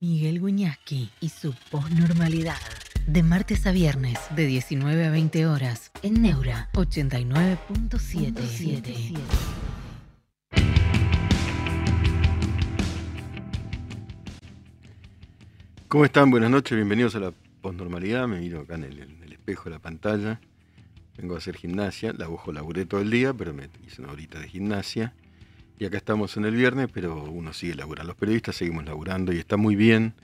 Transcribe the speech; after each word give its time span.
Miguel 0.00 0.38
Guñasqui 0.38 1.10
y 1.20 1.28
su 1.28 1.52
posnormalidad. 1.72 2.54
De 3.08 3.24
martes 3.24 3.66
a 3.66 3.72
viernes, 3.72 4.16
de 4.36 4.46
19 4.46 5.06
a 5.06 5.10
20 5.10 5.46
horas, 5.46 5.90
en 6.04 6.22
Neura 6.22 6.68
89.77. 6.74 9.18
¿Cómo 15.88 16.04
están? 16.04 16.30
Buenas 16.30 16.50
noches, 16.50 16.76
bienvenidos 16.76 17.16
a 17.16 17.18
la 17.18 17.32
posnormalidad. 17.60 18.28
Me 18.28 18.38
miro 18.38 18.60
acá 18.60 18.76
en 18.76 18.84
el, 18.84 19.32
espejo 19.32 19.64
de 19.64 19.70
la 19.70 19.80
pantalla. 19.80 20.40
Vengo 21.16 21.34
a 21.34 21.38
hacer 21.38 21.56
gimnasia, 21.56 22.12
la 22.12 22.28
ojo 22.28 22.52
laburé 22.52 22.84
todo 22.84 23.00
el 23.00 23.10
día, 23.10 23.34
pero 23.34 23.52
me 23.52 23.68
hice 23.84 24.02
una 24.02 24.12
horita 24.12 24.38
de 24.38 24.48
gimnasia. 24.48 25.12
Y 25.78 25.84
acá 25.84 25.96
estamos 25.96 26.36
en 26.36 26.44
el 26.44 26.56
viernes, 26.56 26.88
pero 26.92 27.22
uno 27.22 27.52
sigue 27.52 27.76
laburando. 27.76 28.08
Los 28.08 28.16
periodistas 28.16 28.56
seguimos 28.56 28.84
laburando 28.84 29.32
y 29.32 29.38
está 29.38 29.56
muy 29.56 29.76
bien. 29.76 30.14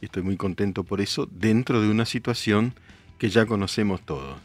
Y 0.00 0.06
estoy 0.06 0.22
muy 0.22 0.36
contento 0.36 0.84
por 0.84 1.00
eso, 1.00 1.26
dentro 1.30 1.80
de 1.80 1.88
una 1.88 2.06
situación 2.06 2.74
que 3.18 3.28
ya 3.28 3.46
conocemos 3.46 4.04
todos. 4.04 4.40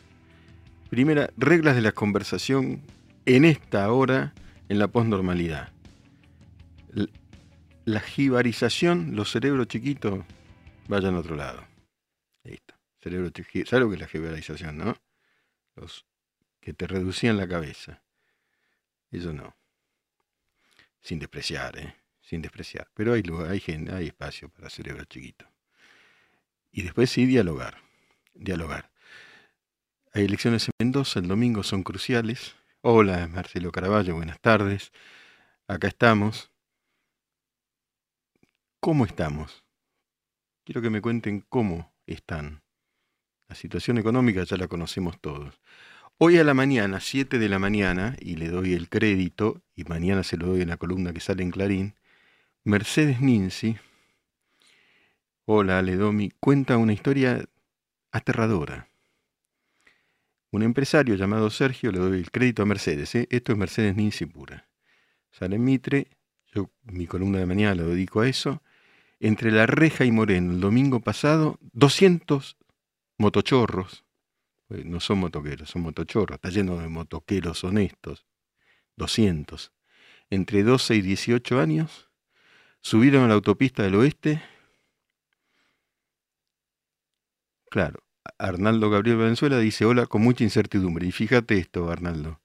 Primera, 0.90 1.32
reglas 1.38 1.76
de 1.76 1.82
la 1.82 1.94
conversación 1.94 2.82
en 3.26 3.46
esta 3.46 3.92
hora 3.92 4.34
en 4.70 4.78
la 4.80 4.88
posnormalidad. 4.88 5.72
La 7.86 8.00
jibarización, 8.02 9.16
los 9.16 9.32
cerebros 9.32 9.68
chiquitos 9.68 10.20
vayan 10.88 11.16
a 11.16 11.20
otro 11.20 11.36
lado. 11.36 11.64
Listo. 12.44 12.76
Cerebro 13.00 13.30
chiquito. 13.30 13.70
¿Sabes 13.70 13.84
lo 13.84 13.90
que 13.90 13.96
es 13.96 14.02
la 14.02 14.08
jibarización, 14.08 14.78
no? 14.78 14.96
Los 15.76 16.06
que 16.60 16.74
te 16.74 16.88
reducían 16.88 17.38
la 17.38 17.48
cabeza. 17.48 18.04
Eso 19.12 19.34
no. 19.34 19.57
Sin 21.08 21.20
despreciar, 21.20 21.80
¿eh? 21.80 21.96
Sin 22.20 22.42
despreciar. 22.42 22.90
Pero 22.94 23.14
hay, 23.14 23.24
lugar, 23.24 23.50
hay, 23.50 23.64
hay 23.94 24.08
espacio 24.08 24.50
para 24.50 24.70
cerebro 24.70 25.06
chiquito. 25.06 25.50
Y 26.70 26.82
después 26.82 27.10
sí, 27.10 27.26
dialogar. 27.26 27.78
Dialogar. 28.34 28.92
Hay 30.12 30.26
elecciones 30.26 30.68
en 30.68 30.72
Mendoza, 30.78 31.22
el 31.22 31.30
domingo 31.30 31.64
son 31.64 31.84
cruciales. 31.84 32.58
Hola, 32.82 33.26
Marcelo 33.30 33.72
Caraballo, 33.72 34.16
buenas 34.16 34.42
tardes. 34.42 34.92
Acá 35.66 35.88
estamos. 35.88 36.52
¿Cómo 38.82 39.06
estamos? 39.06 39.64
Quiero 40.66 40.82
que 40.82 40.90
me 40.90 41.00
cuenten 41.00 41.40
cómo 41.40 41.96
están. 42.06 42.64
La 43.48 43.56
situación 43.56 43.98
económica 43.98 44.44
ya 44.44 44.58
la 44.58 44.68
conocemos 44.68 45.22
todos. 45.22 45.62
Hoy 46.20 46.40
a 46.40 46.44
la 46.44 46.56
mañana, 46.56 47.00
7 47.00 47.38
de 47.38 47.48
la 47.48 47.60
mañana, 47.60 48.16
y 48.20 48.38
le 48.38 48.50
doy 48.50 48.74
el 48.74 48.90
crédito, 48.90 49.62
y 49.76 49.84
mañana 49.84 50.24
se 50.24 50.36
lo 50.36 50.48
doy 50.48 50.62
en 50.62 50.70
la 50.70 50.78
columna 50.78 51.14
que 51.14 51.20
sale 51.20 51.44
en 51.44 51.52
Clarín, 51.52 51.94
Mercedes 52.64 53.22
Ninzi, 53.22 53.78
hola 55.46 55.78
Aledomi, 55.78 56.32
cuenta 56.40 56.78
una 56.78 56.94
historia 56.94 57.48
aterradora. 58.12 58.88
Un 60.50 60.64
empresario 60.64 61.14
llamado 61.14 61.52
Sergio, 61.52 61.92
le 61.92 62.00
doy 62.00 62.18
el 62.18 62.32
crédito 62.32 62.64
a 62.64 62.66
Mercedes, 62.66 63.14
¿eh? 63.14 63.28
esto 63.30 63.52
es 63.52 63.58
Mercedes 63.60 63.96
Ninzi 63.96 64.26
pura. 64.26 64.68
Sale 65.30 65.58
en 65.58 65.66
Mitre, 65.66 66.08
yo 66.52 66.72
mi 66.82 67.06
columna 67.06 67.38
de 67.38 67.46
mañana 67.46 67.76
lo 67.76 67.90
dedico 67.90 68.22
a 68.22 68.28
eso. 68.28 68.64
Entre 69.20 69.52
La 69.52 69.68
Reja 69.68 70.04
y 70.04 70.12
Moreno, 70.12 70.52
el 70.52 70.62
domingo 70.62 71.00
pasado, 71.00 71.60
200 71.74 72.58
motochorros, 73.20 74.07
pues 74.68 74.86
no 74.86 75.00
son 75.00 75.20
motoqueros, 75.20 75.70
son 75.70 75.84
motochorros, 75.84 76.36
está 76.36 76.50
lleno 76.50 76.78
de 76.78 76.88
motoqueros 76.88 77.64
honestos, 77.64 78.26
200, 78.98 79.72
entre 80.30 80.64
12 80.64 80.96
y 80.96 81.02
18 81.02 81.60
años, 81.60 82.10
subieron 82.82 83.24
a 83.24 83.28
la 83.28 83.36
autopista 83.36 83.84
del 83.84 83.96
oeste, 83.96 84.42
claro, 87.70 88.04
Arnaldo 88.38 88.90
Gabriel 88.90 89.18
Valenzuela 89.18 89.58
dice 89.60 89.86
hola 89.86 90.06
con 90.06 90.22
mucha 90.22 90.44
incertidumbre, 90.44 91.08
y 91.08 91.12
fíjate 91.12 91.58
esto, 91.58 91.90
Arnaldo, 91.90 92.42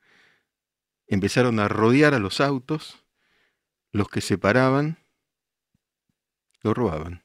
empezaron 1.06 1.58
a 1.58 1.68
rodear 1.68 2.14
a 2.14 2.18
los 2.18 2.40
autos, 2.40 3.04
los 3.90 4.08
que 4.08 4.20
se 4.20 4.38
paraban, 4.38 4.98
lo 6.62 6.72
robaban. 6.72 7.24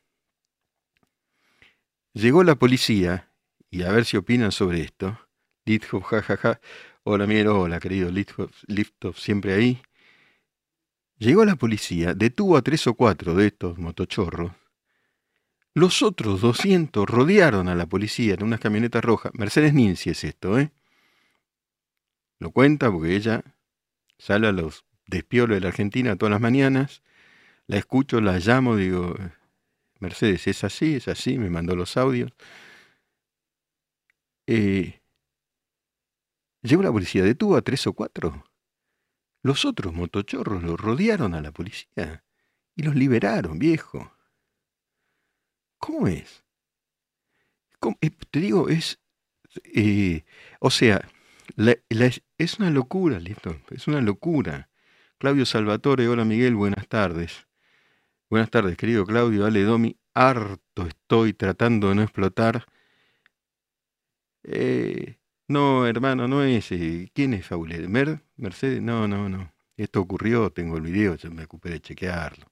Llegó 2.13 2.43
la 2.43 2.55
policía, 2.55 3.26
y 3.69 3.83
a 3.83 3.91
ver 3.91 4.05
si 4.05 4.17
opinan 4.17 4.51
sobre 4.51 4.81
esto. 4.81 5.19
Lithoff, 5.65 6.05
jajaja. 6.05 6.59
Hola, 7.03 7.27
Miguel, 7.27 7.47
hola, 7.47 7.79
querido 7.79 8.09
Lithoff, 8.09 8.63
Lithoff, 8.67 9.17
siempre 9.17 9.53
ahí. 9.53 9.81
Llegó 11.17 11.45
la 11.45 11.55
policía, 11.55 12.13
detuvo 12.13 12.57
a 12.57 12.61
tres 12.61 12.85
o 12.87 12.93
cuatro 12.93 13.33
de 13.33 13.47
estos 13.47 13.77
motochorros. 13.77 14.51
Los 15.73 16.01
otros 16.01 16.41
200 16.41 17.07
rodearon 17.07 17.69
a 17.69 17.75
la 17.75 17.85
policía 17.85 18.33
en 18.33 18.43
unas 18.43 18.59
camionetas 18.59 19.03
rojas. 19.03 19.31
Mercedes 19.35 19.73
Ninzi 19.73 20.09
es 20.09 20.23
esto, 20.23 20.59
¿eh? 20.59 20.71
Lo 22.39 22.51
cuenta 22.51 22.91
porque 22.91 23.15
ella 23.15 23.43
sale 24.17 24.47
a 24.47 24.51
los 24.51 24.85
despiolos 25.05 25.55
de 25.55 25.61
la 25.61 25.67
Argentina 25.69 26.15
todas 26.15 26.31
las 26.31 26.41
mañanas. 26.41 27.03
La 27.67 27.77
escucho, 27.77 28.21
la 28.21 28.39
llamo, 28.39 28.75
digo, 28.75 29.15
Mercedes, 29.99 30.47
es 30.47 30.63
así, 30.63 30.95
es 30.95 31.07
así, 31.07 31.37
me 31.37 31.49
mandó 31.49 31.75
los 31.75 31.97
audios. 31.97 32.31
Eh, 34.47 35.01
llegó 36.61 36.81
la 36.81 36.91
policía, 36.91 37.23
detuvo 37.23 37.57
a 37.57 37.61
tres 37.61 37.85
o 37.87 37.93
cuatro. 37.93 38.45
Los 39.43 39.65
otros 39.65 39.93
motochorros 39.93 40.63
los 40.63 40.79
rodearon 40.79 41.35
a 41.35 41.41
la 41.41 41.51
policía 41.51 42.23
y 42.75 42.83
los 42.83 42.95
liberaron, 42.95 43.59
viejo. 43.59 44.11
¿Cómo 45.79 46.07
es? 46.07 46.43
¿Cómo? 47.79 47.97
Eh, 48.01 48.09
te 48.31 48.39
digo, 48.39 48.69
es... 48.69 48.99
eh, 49.63 50.23
o 50.59 50.69
sea, 50.71 51.07
es 52.37 52.59
una 52.59 52.69
locura, 52.71 53.19
listo, 53.19 53.59
es 53.69 53.87
una 53.87 54.01
locura. 54.01 54.69
Claudio 55.17 55.45
Salvatore, 55.45 56.07
hola 56.07 56.25
Miguel, 56.25 56.55
buenas 56.55 56.87
tardes. 56.87 57.47
Buenas 58.29 58.49
tardes, 58.49 58.77
querido 58.77 59.05
Claudio, 59.05 59.45
Ale 59.45 59.63
Domi, 59.63 59.97
harto 60.13 60.87
estoy 60.87 61.33
tratando 61.33 61.89
de 61.89 61.95
no 61.95 62.01
explotar. 62.03 62.65
Eh, 64.47 65.17
no, 65.47 65.85
hermano, 65.87 66.27
no 66.27 66.43
es. 66.43 66.71
eh, 66.71 67.11
¿Quién 67.13 67.33
es 67.33 67.45
Fauler? 67.45 67.87
¿Mer? 67.89 68.21
¿Mercedes? 68.37 68.81
No, 68.81 69.07
no, 69.07 69.29
no. 69.29 69.53
Esto 69.77 70.01
ocurrió, 70.01 70.51
tengo 70.51 70.77
el 70.77 70.83
video, 70.83 71.15
yo 71.15 71.29
me 71.31 71.43
ocupé 71.43 71.69
de 71.69 71.81
chequearlo. 71.81 72.47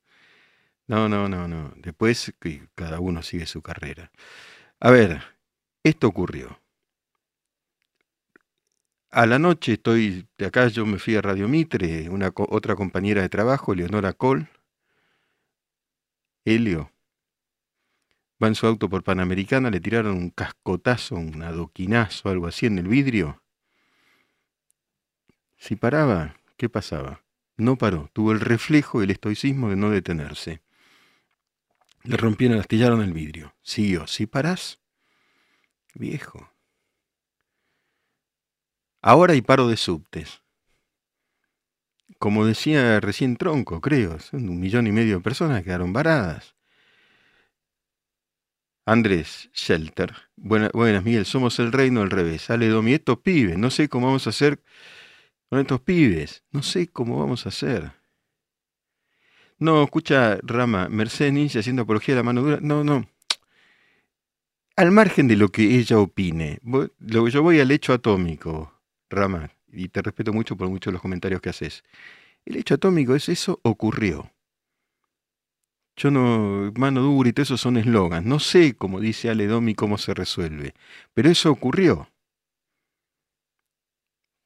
No, 0.87 1.09
no, 1.09 1.29
no, 1.29 1.47
no. 1.47 1.73
Después 1.77 2.33
cada 2.75 2.99
uno 2.99 3.23
sigue 3.23 3.45
su 3.47 3.61
carrera. 3.61 4.11
A 4.79 4.91
ver, 4.91 5.21
esto 5.83 6.07
ocurrió. 6.07 6.59
A 9.09 9.25
la 9.25 9.39
noche 9.39 9.73
estoy 9.73 10.27
de 10.37 10.45
acá, 10.45 10.67
yo 10.67 10.85
me 10.85 10.99
fui 10.99 11.15
a 11.15 11.21
Radio 11.23 11.47
Mitre, 11.47 12.07
una 12.09 12.31
otra 12.35 12.75
compañera 12.75 13.23
de 13.23 13.29
trabajo, 13.29 13.73
Leonora 13.73 14.13
Col, 14.13 14.47
Helio, 16.45 16.91
va 18.41 18.47
en 18.47 18.55
su 18.55 18.67
auto 18.67 18.89
por 18.89 19.03
Panamericana, 19.03 19.69
le 19.69 19.79
tiraron 19.79 20.17
un 20.17 20.29
cascotazo, 20.29 21.15
un 21.15 21.41
adoquinazo, 21.41 22.29
algo 22.29 22.47
así 22.47 22.65
en 22.65 22.77
el 22.77 22.87
vidrio. 22.87 23.41
Si 25.57 25.75
paraba, 25.75 26.35
¿qué 26.57 26.69
pasaba? 26.69 27.23
No 27.57 27.77
paró, 27.77 28.09
tuvo 28.13 28.33
el 28.33 28.41
reflejo 28.41 29.01
y 29.01 29.05
el 29.05 29.11
estoicismo 29.11 29.69
de 29.69 29.77
no 29.77 29.89
detenerse. 29.89 30.61
Le 32.03 32.17
rompieron, 32.17 32.59
astillaron 32.59 33.01
el 33.01 33.13
vidrio. 33.13 33.55
Siguió, 33.63 34.05
si 34.05 34.27
parás, 34.27 34.79
viejo. 35.93 36.51
Ahora 39.01 39.33
hay 39.33 39.41
paro 39.41 39.67
de 39.67 39.77
subtes. 39.77 40.41
Como 42.19 42.45
decía 42.45 42.99
recién 42.99 43.37
Tronco, 43.37 43.81
creo, 43.81 44.17
un 44.33 44.59
millón 44.59 44.87
y 44.87 44.91
medio 44.91 45.17
de 45.17 45.21
personas 45.21 45.59
que 45.59 45.65
quedaron 45.65 45.93
varadas. 45.93 46.54
Andrés 48.85 49.49
Shelter. 49.53 50.13
Buena- 50.35 50.69
buenas, 50.73 51.03
Miguel. 51.03 51.25
Somos 51.25 51.59
el 51.59 51.71
reino 51.71 52.01
al 52.01 52.11
revés. 52.11 52.49
Ale 52.49 52.67
Domi, 52.69 52.93
estos 52.93 53.19
pibes. 53.19 53.57
No 53.57 53.69
sé 53.71 53.89
cómo 53.89 54.07
vamos 54.07 54.27
a 54.27 54.29
hacer 54.29 54.61
con 55.49 55.59
estos 55.59 55.81
pibes. 55.81 56.43
No 56.51 56.61
sé 56.63 56.87
cómo 56.87 57.19
vamos 57.19 57.45
a 57.45 57.49
hacer. 57.49 57.91
No, 59.57 59.83
escucha, 59.83 60.37
Rama, 60.43 60.89
Mercedes 60.89 61.33
Ninja 61.33 61.59
haciendo 61.59 61.83
apología 61.83 62.13
de 62.15 62.19
la 62.19 62.23
mano 62.23 62.41
dura. 62.41 62.59
No, 62.61 62.83
no. 62.83 63.07
Al 64.75 64.91
margen 64.91 65.27
de 65.29 65.37
lo 65.37 65.49
que 65.49 65.63
ella 65.79 65.97
opine, 65.99 66.59
yo 66.99 67.41
voy 67.41 67.61
al 67.61 67.71
hecho 67.71 67.93
atómico, 67.93 68.73
Rama, 69.09 69.49
y 69.71 69.87
te 69.87 70.01
respeto 70.01 70.33
mucho 70.33 70.57
por 70.57 70.67
muchos 70.67 70.91
de 70.91 70.93
los 70.93 71.01
comentarios 71.01 71.39
que 71.39 71.49
haces. 71.49 71.83
El 72.43 72.57
hecho 72.57 72.73
atómico 72.75 73.15
es 73.15 73.29
eso 73.29 73.59
ocurrió. 73.63 74.29
Yo 75.97 76.11
no, 76.11 76.71
mano 76.75 77.01
dura 77.01 77.29
y 77.29 77.33
todo 77.33 77.43
eso 77.43 77.57
son 77.57 77.77
eslogans. 77.77 78.25
No 78.25 78.39
sé, 78.39 78.75
como 78.75 78.99
dice 78.99 79.29
Ale 79.29 79.47
Domi, 79.47 79.75
cómo 79.75 79.97
se 79.97 80.13
resuelve, 80.13 80.73
pero 81.13 81.29
eso 81.29 81.51
ocurrió. 81.51 82.09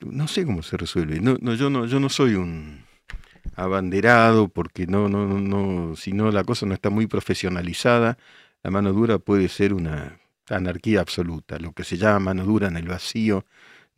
No 0.02 0.28
sé 0.28 0.46
cómo 0.46 0.62
se 0.64 0.78
resuelve. 0.78 1.20
No, 1.20 1.38
no, 1.42 1.56
yo, 1.56 1.70
no, 1.70 1.86
yo 1.86 2.00
no 2.00 2.10
soy 2.10 2.36
un 2.36 2.86
abanderado, 3.56 4.48
porque 4.48 4.88
no, 4.88 5.10
no, 5.10 5.26
no, 5.26 5.96
si 5.96 6.14
no 6.14 6.32
la 6.32 6.44
cosa 6.44 6.66
no 6.66 6.74
está 6.74 6.90
muy 6.90 7.08
profesionalizada, 7.08 8.18
la 8.64 8.72
mano 8.72 8.94
dura 8.94 9.20
puede 9.20 9.50
ser 9.50 9.74
una 9.74 10.20
anarquía 10.50 11.02
absoluta, 11.02 11.60
lo 11.60 11.74
que 11.74 11.84
se 11.84 11.98
llama 11.98 12.20
mano 12.20 12.46
dura 12.46 12.68
en 12.68 12.78
el 12.78 12.88
vacío, 12.88 13.46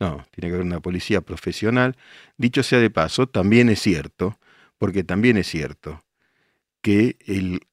no, 0.00 0.24
tiene 0.32 0.48
que 0.48 0.54
haber 0.54 0.66
una 0.66 0.80
policía 0.80 1.20
profesional. 1.20 1.96
Dicho 2.36 2.62
sea 2.62 2.80
de 2.80 2.90
paso, 2.90 3.28
también 3.28 3.68
es 3.68 3.80
cierto, 3.80 4.38
porque 4.78 5.04
también 5.04 5.36
es 5.36 5.46
cierto, 5.46 6.02
que 6.82 7.16
el 7.26 7.66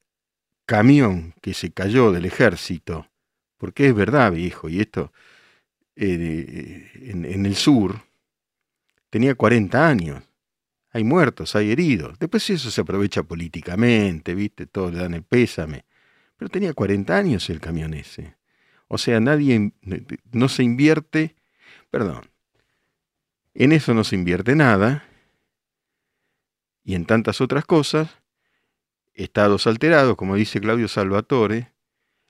camión 0.66 1.34
que 1.42 1.54
se 1.54 1.72
cayó 1.72 2.12
del 2.12 2.26
ejército, 2.26 3.10
porque 3.58 3.88
es 3.88 3.96
verdad, 3.96 4.32
viejo, 4.32 4.70
y 4.70 4.80
esto 4.80 5.12
en, 5.96 7.26
en 7.26 7.46
el 7.46 7.56
sur, 7.56 8.02
tenía 9.10 9.36
40 9.36 9.88
años 9.88 10.24
hay 10.92 11.04
muertos, 11.04 11.56
hay 11.56 11.72
heridos. 11.72 12.18
Después 12.20 12.50
eso 12.50 12.72
se 12.72 12.82
aprovecha 12.82 13.24
políticamente, 13.24 14.34
¿viste? 14.34 14.66
Todos 14.66 14.94
le 14.94 15.00
dan 15.00 15.14
el 15.14 15.24
pésame. 15.24 15.86
Pero 16.36 16.50
tenía 16.50 16.74
40 16.74 17.16
años 17.16 17.50
el 17.50 17.60
camión 17.60 17.94
ese. 17.94 18.36
O 18.88 18.98
sea, 18.98 19.20
nadie, 19.20 19.74
no 20.32 20.50
se 20.50 20.64
invierte, 20.64 21.36
perdón, 21.92 22.28
en 23.54 23.72
eso 23.72 23.94
no 23.94 24.04
se 24.04 24.16
invierte 24.16 24.56
nada. 24.56 25.06
Y 26.84 26.96
en 26.96 27.06
tantas 27.06 27.40
otras 27.40 27.66
cosas, 27.66 28.10
estados 29.24 29.68
alterados, 29.68 30.16
como 30.16 30.36
dice 30.36 30.62
Claudio 30.62 30.88
Salvatore, 30.88 31.74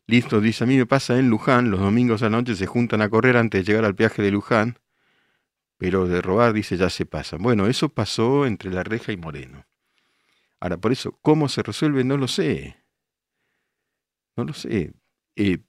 listo, 0.07 0.41
dice, 0.41 0.63
a 0.63 0.67
mí 0.67 0.77
me 0.77 0.85
pasa 0.85 1.19
en 1.19 1.29
Luján, 1.29 1.71
los 1.71 1.79
domingos 1.79 2.21
a 2.21 2.25
la 2.25 2.37
noche 2.37 2.55
se 2.55 2.65
juntan 2.65 3.01
a 3.01 3.09
correr 3.09 3.37
antes 3.37 3.65
de 3.65 3.71
llegar 3.71 3.85
al 3.85 3.93
viaje 3.93 4.21
de 4.21 4.31
Luján, 4.31 4.79
pero 5.77 6.07
de 6.07 6.21
robar, 6.21 6.53
dice, 6.53 6.77
ya 6.77 6.89
se 6.89 7.05
pasa. 7.05 7.37
Bueno, 7.39 7.67
eso 7.67 7.89
pasó 7.89 8.45
entre 8.45 8.71
La 8.71 8.83
Reja 8.83 9.11
y 9.11 9.17
Moreno. 9.17 9.65
Ahora, 10.59 10.77
por 10.77 10.91
eso, 10.91 11.17
¿cómo 11.21 11.47
se 11.47 11.63
resuelve? 11.63 12.03
No 12.03 12.17
lo 12.17 12.27
sé. 12.27 12.77
No 14.35 14.43
lo 14.45 14.53
sé. 14.53 14.93
Eh, 15.35 15.59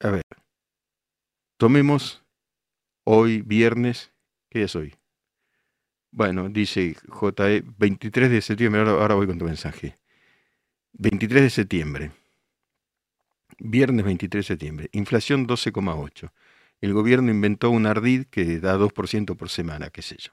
a 0.00 0.10
ver, 0.10 0.22
tomemos 1.56 2.24
hoy, 3.04 3.42
viernes, 3.42 4.12
¿qué 4.50 4.64
es 4.64 4.76
hoy? 4.76 4.94
Bueno, 6.10 6.48
dice 6.48 6.96
JE, 7.08 7.62
23 7.78 8.30
de 8.30 8.42
septiembre, 8.42 8.80
ahora, 8.82 9.14
voy 9.14 9.26
con 9.26 9.38
tu 9.38 9.44
mensaje. 9.44 9.98
23 10.94 11.42
de 11.42 11.50
septiembre. 11.50 12.12
Viernes 13.58 14.04
23 14.04 14.44
de 14.44 14.46
septiembre. 14.46 14.88
Inflación 14.92 15.46
12,8. 15.46 16.30
El 16.80 16.92
gobierno 16.94 17.30
inventó 17.30 17.70
un 17.70 17.86
ardid 17.86 18.26
que 18.26 18.60
da 18.60 18.76
2% 18.76 19.36
por 19.36 19.48
semana, 19.48 19.90
qué 19.90 20.02
sé 20.02 20.16
yo. 20.18 20.32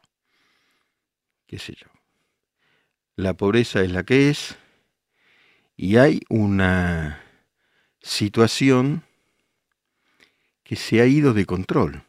Qué 1.48 1.60
sé 1.60 1.74
yo. 1.74 1.88
La 3.16 3.36
pobreza 3.36 3.82
es 3.82 3.92
la 3.92 4.04
que 4.04 4.30
es 4.30 4.58
y 5.78 5.98
hay 5.98 6.22
una 6.30 7.22
situación 8.02 9.04
que 10.64 10.76
se 10.76 11.02
ha 11.02 11.06
ido 11.06 11.34
de 11.34 11.46
control. 11.46 12.05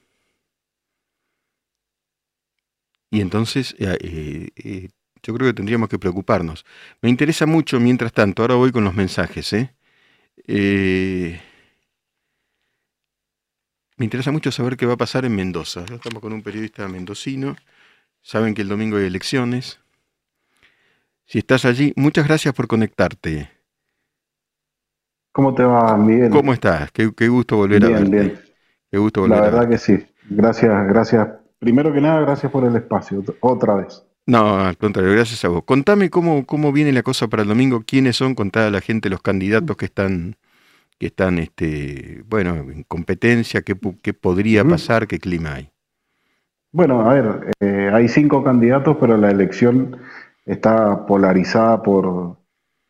Y 3.10 3.20
entonces 3.20 3.74
eh, 3.78 3.96
eh, 4.00 4.48
eh, 4.56 4.88
yo 5.22 5.34
creo 5.34 5.48
que 5.48 5.54
tendríamos 5.54 5.88
que 5.88 5.98
preocuparnos. 5.98 6.64
Me 7.02 7.08
interesa 7.08 7.46
mucho, 7.46 7.80
mientras 7.80 8.12
tanto, 8.12 8.42
ahora 8.42 8.54
voy 8.54 8.70
con 8.70 8.84
los 8.84 8.94
mensajes, 8.94 9.52
¿eh? 9.52 9.74
Eh, 10.46 11.40
me 13.96 14.04
interesa 14.04 14.30
mucho 14.30 14.52
saber 14.52 14.76
qué 14.76 14.86
va 14.86 14.94
a 14.94 14.98
pasar 14.98 15.24
en 15.24 15.34
Mendoza. 15.34 15.84
Estamos 15.90 16.20
con 16.20 16.32
un 16.32 16.42
periodista 16.42 16.86
mendocino. 16.86 17.56
Saben 18.22 18.54
que 18.54 18.62
el 18.62 18.68
domingo 18.68 18.98
hay 18.98 19.06
elecciones. 19.06 19.80
Si 21.24 21.38
estás 21.38 21.64
allí, 21.64 21.92
muchas 21.96 22.28
gracias 22.28 22.54
por 22.54 22.68
conectarte. 22.68 23.50
¿Cómo 25.32 25.54
te 25.54 25.64
va, 25.64 25.96
Miguel? 25.96 26.30
¿Cómo 26.30 26.52
estás? 26.52 26.92
Qué, 26.92 27.28
gusto 27.28 27.56
volver 27.56 27.84
a 27.84 27.88
verte. 27.88 28.10
Bien. 28.10 28.40
Qué 28.90 28.98
gusto 28.98 29.22
volver 29.22 29.38
La 29.38 29.44
verdad 29.44 29.68
que 29.68 29.78
sí. 29.78 30.06
Gracias, 30.30 30.86
gracias. 30.86 31.28
Primero 31.66 31.92
que 31.92 32.00
nada, 32.00 32.20
gracias 32.20 32.52
por 32.52 32.64
el 32.64 32.76
espacio, 32.76 33.24
otra 33.40 33.74
vez. 33.74 34.00
No, 34.24 34.60
al 34.60 34.76
contrario, 34.76 35.10
gracias 35.10 35.44
a 35.44 35.48
vos. 35.48 35.64
Contame 35.64 36.10
cómo, 36.10 36.46
cómo 36.46 36.70
viene 36.70 36.92
la 36.92 37.02
cosa 37.02 37.26
para 37.26 37.42
el 37.42 37.48
domingo, 37.48 37.82
quiénes 37.84 38.14
son, 38.14 38.36
contá 38.36 38.68
a 38.68 38.70
la 38.70 38.80
gente 38.80 39.10
los 39.10 39.20
candidatos 39.20 39.76
que 39.76 39.86
están, 39.86 40.36
que 40.96 41.06
están 41.06 41.40
este, 41.40 42.22
bueno, 42.28 42.54
en 42.54 42.84
competencia, 42.84 43.62
qué, 43.62 43.76
qué 44.00 44.14
podría 44.14 44.64
pasar, 44.64 45.08
qué 45.08 45.18
clima 45.18 45.54
hay. 45.54 45.72
Bueno, 46.70 47.00
a 47.00 47.12
ver, 47.12 47.50
eh, 47.58 47.90
hay 47.92 48.06
cinco 48.06 48.44
candidatos, 48.44 48.96
pero 49.00 49.16
la 49.16 49.32
elección 49.32 49.96
está 50.44 51.04
polarizada 51.04 51.82
por 51.82 52.36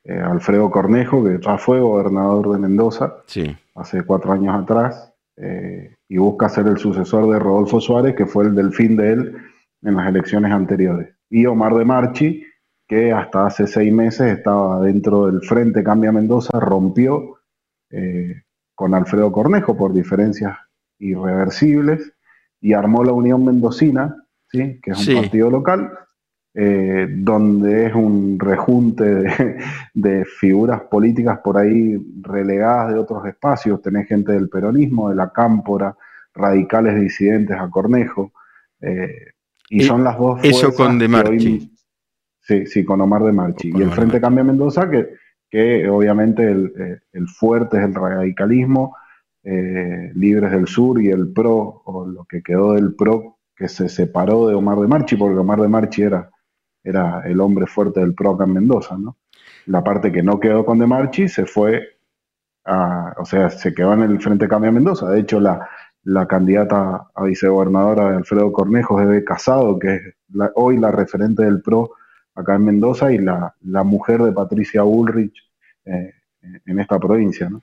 eh, 0.05 0.21
Alfredo 0.21 0.71
Cornejo, 0.71 1.25
que 1.25 1.39
ya 1.41 1.57
fue 1.57 1.81
gobernador 1.81 2.53
de 2.53 2.59
Mendoza 2.59 3.15
sí. 3.25 3.57
hace 3.75 4.03
cuatro 4.03 4.35
años 4.35 4.55
atrás, 4.55 5.15
eh, 5.37 5.97
y 6.09 6.17
busca 6.17 6.49
ser 6.49 6.67
el 6.67 6.79
sucesor 6.79 7.31
de 7.33 7.39
Rodolfo 7.39 7.81
Suárez, 7.81 8.15
que 8.15 8.27
fue 8.27 8.45
el 8.45 8.55
delfín 8.55 8.97
de 8.97 9.13
él 9.13 9.37
en 9.83 9.97
las 9.97 10.09
elecciones 10.09 10.53
anteriores. 10.53 11.15
Y 11.29 11.47
Omar 11.47 11.75
de 11.75 11.85
Marchi, 11.85 12.45
que 12.89 13.13
hasta 13.13 13.47
hace 13.47 13.67
seis 13.67 13.93
meses 13.93 14.39
estaba 14.39 14.81
dentro 14.81 15.27
del 15.27 15.43
Frente 15.43 15.83
Cambia 15.83 16.13
Mendoza, 16.13 16.59
rompió 16.61 17.41
eh, 17.91 18.43
con 18.75 18.95
Alfredo 18.95 19.33
Cornejo 19.33 19.77
por 19.77 19.93
diferencias 19.93 20.57
irreversibles 20.99 22.13
y 22.61 22.73
armó 22.73 23.05
la 23.05 23.13
Unión 23.13 23.45
Mendocina, 23.45 24.17
¿sí? 24.49 24.81
que 24.83 24.93
es 24.93 25.09
un 25.09 25.23
partido 25.23 25.51
local, 25.51 25.91
eh, 26.59 27.07
donde 27.11 27.87
es 27.87 27.95
un 27.95 28.39
rejunte 28.39 29.05
de, 29.05 29.59
de, 29.95 30.25
figuras 30.25 30.81
políticas 30.91 31.41
por 31.45 31.59
ahí 31.59 31.99
relegadas 32.23 32.95
de 32.95 32.99
otros 32.99 33.27
espacios. 33.27 33.83
Tenés 33.83 34.09
gente 34.09 34.33
del 34.33 34.49
peronismo, 34.49 35.11
de 35.11 35.17
la 35.17 35.31
cámpora, 35.31 35.95
radicales 36.35 36.99
disidentes 36.99 37.59
a 37.59 37.69
Cornejo. 37.69 38.33
Eh, 38.81 39.33
y 39.69 39.83
son 39.83 40.03
las 40.03 40.19
dos 40.19 40.41
Eso 40.43 40.73
con 40.73 40.99
De 40.99 41.09
Marchi. 41.09 41.71
sí, 42.41 42.67
sí, 42.67 42.85
con 42.87 43.03
Omar 43.03 43.23
De 43.25 43.33
Marchi. 43.33 43.73
y 43.75 43.83
el 43.83 43.91
Frente 43.91 44.19
Cambia 44.19 44.45
Mendoza, 44.45 44.89
que, 44.89 45.11
que 45.51 45.89
obviamente 45.91 46.51
el, 46.51 46.73
eh, 46.79 47.01
el, 47.13 47.29
fuerte 47.29 47.77
es 47.77 47.85
el 47.85 47.95
radicalismo, 47.95 48.97
eh, 49.43 50.11
Libres 50.15 50.53
del 50.53 50.69
Sur 50.69 51.03
y 51.03 51.09
el 51.09 51.33
PRO, 51.35 51.83
o 51.85 52.07
lo 52.07 52.25
que 52.25 52.43
quedó 52.43 52.73
del 52.73 52.95
PRO, 52.95 53.39
que 53.55 53.69
se 53.69 53.91
separó 53.91 54.49
de 54.49 54.55
Omar 54.55 54.79
De 54.79 54.87
Marchi, 54.87 55.17
porque 55.17 55.39
Omar 55.39 55.61
De 55.61 55.69
Marchi 55.69 56.03
era, 56.03 56.31
era 56.87 57.23
el 57.25 57.41
hombre 57.41 57.67
fuerte 57.67 58.01
del 58.01 58.15
PRO 58.15 58.35
acá 58.35 58.45
en 58.45 58.55
Mendoza, 58.55 58.97
¿no? 58.97 59.17
La 59.67 59.83
parte 59.83 60.13
que 60.13 60.23
no 60.23 60.39
quedó 60.39 60.65
con 60.65 60.79
De 60.79 60.87
Marchi 60.87 61.29
se 61.29 61.45
fue 61.45 61.99
a, 62.65 63.15
o 63.19 63.25
sea, 63.25 63.51
se 63.51 63.75
quedó 63.75 63.93
en 63.93 64.03
el 64.03 64.21
Frente 64.21 64.49
Cambia 64.49 64.71
Mendoza. 64.71 65.11
De 65.11 65.21
hecho, 65.21 65.41
la, 65.41 65.69
la 66.05 66.27
candidata 66.27 67.09
a 67.15 67.25
vicegobernadora 67.25 68.11
de 68.11 68.17
Alfredo 68.19 68.53
Cornejo 68.53 69.01
es 69.01 69.25
Casado, 69.25 69.79
que 69.79 69.95
es 69.97 70.15
hoy 70.55 70.79
la 70.79 70.93
referente 70.93 71.43
del 71.43 71.63
PRO 71.63 71.93
acá 72.37 72.55
en 72.55 72.65
Mendoza 72.65 73.13
y 73.13 73.19
la, 73.19 73.55
mujer 73.83 74.23
de 74.23 74.31
Patricia 74.31 74.85
Ulrich 74.85 75.35
eh, 75.85 76.13
en 76.65 76.79
esta 76.79 77.01
provincia. 77.01 77.51
¿no? 77.51 77.63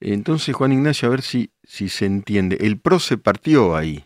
Entonces, 0.00 0.54
Juan 0.54 0.72
Ignacio, 0.72 1.08
a 1.08 1.10
ver 1.10 1.22
si, 1.22 1.50
si 1.62 1.88
se 1.88 2.04
entiende. 2.04 2.58
El 2.60 2.78
PRO 2.78 2.98
se 2.98 3.16
partió 3.16 3.74
ahí, 3.74 4.04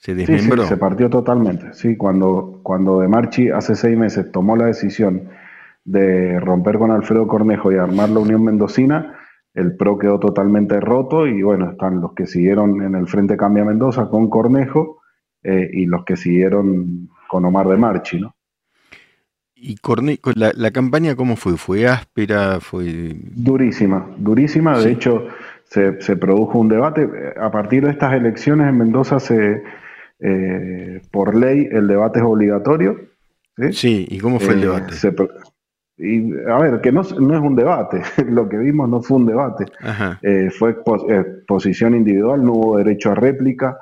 se 0.00 0.14
desmembró. 0.14 0.62
Sí, 0.62 0.70
se 0.70 0.76
partió 0.76 1.10
totalmente. 1.10 1.72
Sí, 1.74 1.96
cuando, 1.96 2.60
cuando 2.62 3.00
De 3.00 3.08
Marchi 3.08 3.50
hace 3.50 3.76
seis 3.76 3.96
meses 3.96 4.32
tomó 4.32 4.56
la 4.56 4.66
decisión 4.66 5.28
de 5.84 6.40
romper 6.40 6.78
con 6.78 6.90
Alfredo 6.90 7.28
Cornejo 7.28 7.70
y 7.70 7.76
armar 7.76 8.08
la 8.08 8.20
Unión 8.20 8.42
Mendocina, 8.42 9.18
el 9.54 9.76
PRO 9.76 9.98
quedó 9.98 10.18
totalmente 10.18 10.80
roto 10.80 11.26
y 11.26 11.42
bueno, 11.42 11.70
están 11.70 12.00
los 12.00 12.14
que 12.14 12.26
siguieron 12.26 12.82
en 12.82 12.94
el 12.94 13.06
Frente 13.08 13.36
Cambia 13.36 13.64
Mendoza 13.64 14.08
con 14.08 14.30
Cornejo 14.30 15.02
eh, 15.42 15.68
y 15.72 15.86
los 15.86 16.04
que 16.04 16.16
siguieron 16.16 17.08
con 17.28 17.44
Omar 17.44 17.68
de 17.68 17.76
Marchi, 17.76 18.20
¿no? 18.20 18.34
¿Y 19.54 19.76
Cornejo, 19.76 20.30
la, 20.34 20.70
campaña 20.70 21.14
cómo 21.14 21.36
fue? 21.36 21.58
¿Fue 21.58 21.86
áspera? 21.86 22.60
¿Fue...? 22.60 23.14
Durísima, 23.34 24.08
durísima. 24.16 24.78
De 24.78 24.90
hecho, 24.90 25.26
se, 25.64 26.16
produjo 26.16 26.58
un 26.58 26.70
debate. 26.70 27.06
A 27.38 27.50
partir 27.50 27.84
de 27.84 27.90
estas 27.90 28.14
elecciones 28.14 28.68
en 28.68 28.78
Mendoza, 28.78 29.20
se, 29.20 29.62
eh, 30.20 31.00
por 31.10 31.34
ley, 31.34 31.68
el 31.70 31.86
debate 31.88 32.18
es 32.18 32.24
obligatorio. 32.24 32.96
Sí, 33.72 34.06
¿y 34.08 34.18
cómo 34.18 34.38
fue 34.38 34.54
el 34.54 34.60
eh, 34.60 34.66
debate? 34.66 34.94
Y 35.98 36.32
a 36.48 36.58
ver, 36.58 36.80
que 36.80 36.92
no, 36.92 37.02
no, 37.02 37.34
es 37.34 37.42
un 37.42 37.56
debate, 37.56 38.02
lo 38.28 38.48
que 38.48 38.56
vimos 38.56 38.88
no 38.88 39.02
fue 39.02 39.18
un 39.18 39.26
debate, 39.26 39.66
eh, 40.22 40.50
fue 40.50 40.78
eh, 41.08 41.24
posición 41.46 41.94
individual, 41.94 42.42
no 42.42 42.52
hubo 42.52 42.76
derecho 42.78 43.10
a 43.10 43.14
réplica 43.14 43.78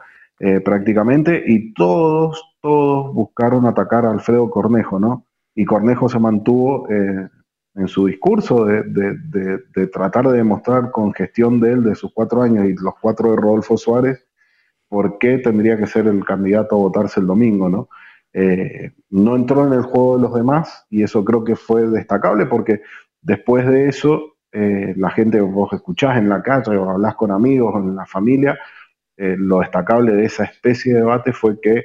prácticamente, 0.64 1.42
y 1.44 1.74
todos, 1.74 2.40
todos 2.62 3.12
buscaron 3.12 3.66
atacar 3.66 4.06
a 4.06 4.12
Alfredo 4.12 4.48
Cornejo, 4.48 5.00
¿no? 5.00 5.26
Y 5.56 5.64
Cornejo 5.64 6.08
se 6.08 6.20
mantuvo 6.20 6.86
en 6.88 7.88
su 7.88 8.06
discurso 8.06 8.64
de, 8.64 8.84
de, 8.84 9.58
de, 9.74 9.86
tratar 9.88 10.28
de 10.28 10.36
demostrar 10.36 10.92
con 10.92 11.12
gestión 11.12 11.58
de 11.58 11.72
él, 11.72 11.82
de 11.82 11.96
sus 11.96 12.12
cuatro 12.12 12.42
años 12.42 12.66
y 12.66 12.74
los 12.74 12.94
cuatro 13.00 13.32
de 13.32 13.36
Rodolfo 13.36 13.76
Suárez, 13.76 14.27
por 14.88 15.18
qué 15.18 15.38
tendría 15.38 15.76
que 15.76 15.86
ser 15.86 16.06
el 16.06 16.24
candidato 16.24 16.76
a 16.76 16.78
votarse 16.78 17.20
el 17.20 17.26
domingo, 17.26 17.68
¿no? 17.68 17.88
Eh, 18.32 18.92
no 19.10 19.36
entró 19.36 19.66
en 19.66 19.72
el 19.72 19.82
juego 19.82 20.16
de 20.16 20.22
los 20.22 20.34
demás 20.34 20.86
y 20.90 21.02
eso 21.02 21.24
creo 21.24 21.44
que 21.44 21.56
fue 21.56 21.88
destacable 21.88 22.46
porque 22.46 22.82
después 23.22 23.66
de 23.66 23.88
eso 23.88 24.36
eh, 24.52 24.92
la 24.96 25.10
gente 25.10 25.40
vos 25.40 25.72
escuchás 25.72 26.18
en 26.18 26.28
la 26.28 26.42
calle 26.42 26.76
o 26.76 26.90
hablas 26.90 27.14
con 27.14 27.30
amigos 27.30 27.74
o 27.74 27.78
en 27.78 27.96
la 27.96 28.06
familia, 28.06 28.58
eh, 29.16 29.34
lo 29.38 29.60
destacable 29.60 30.12
de 30.12 30.26
esa 30.26 30.44
especie 30.44 30.92
de 30.92 31.00
debate 31.00 31.32
fue 31.32 31.60
que 31.60 31.84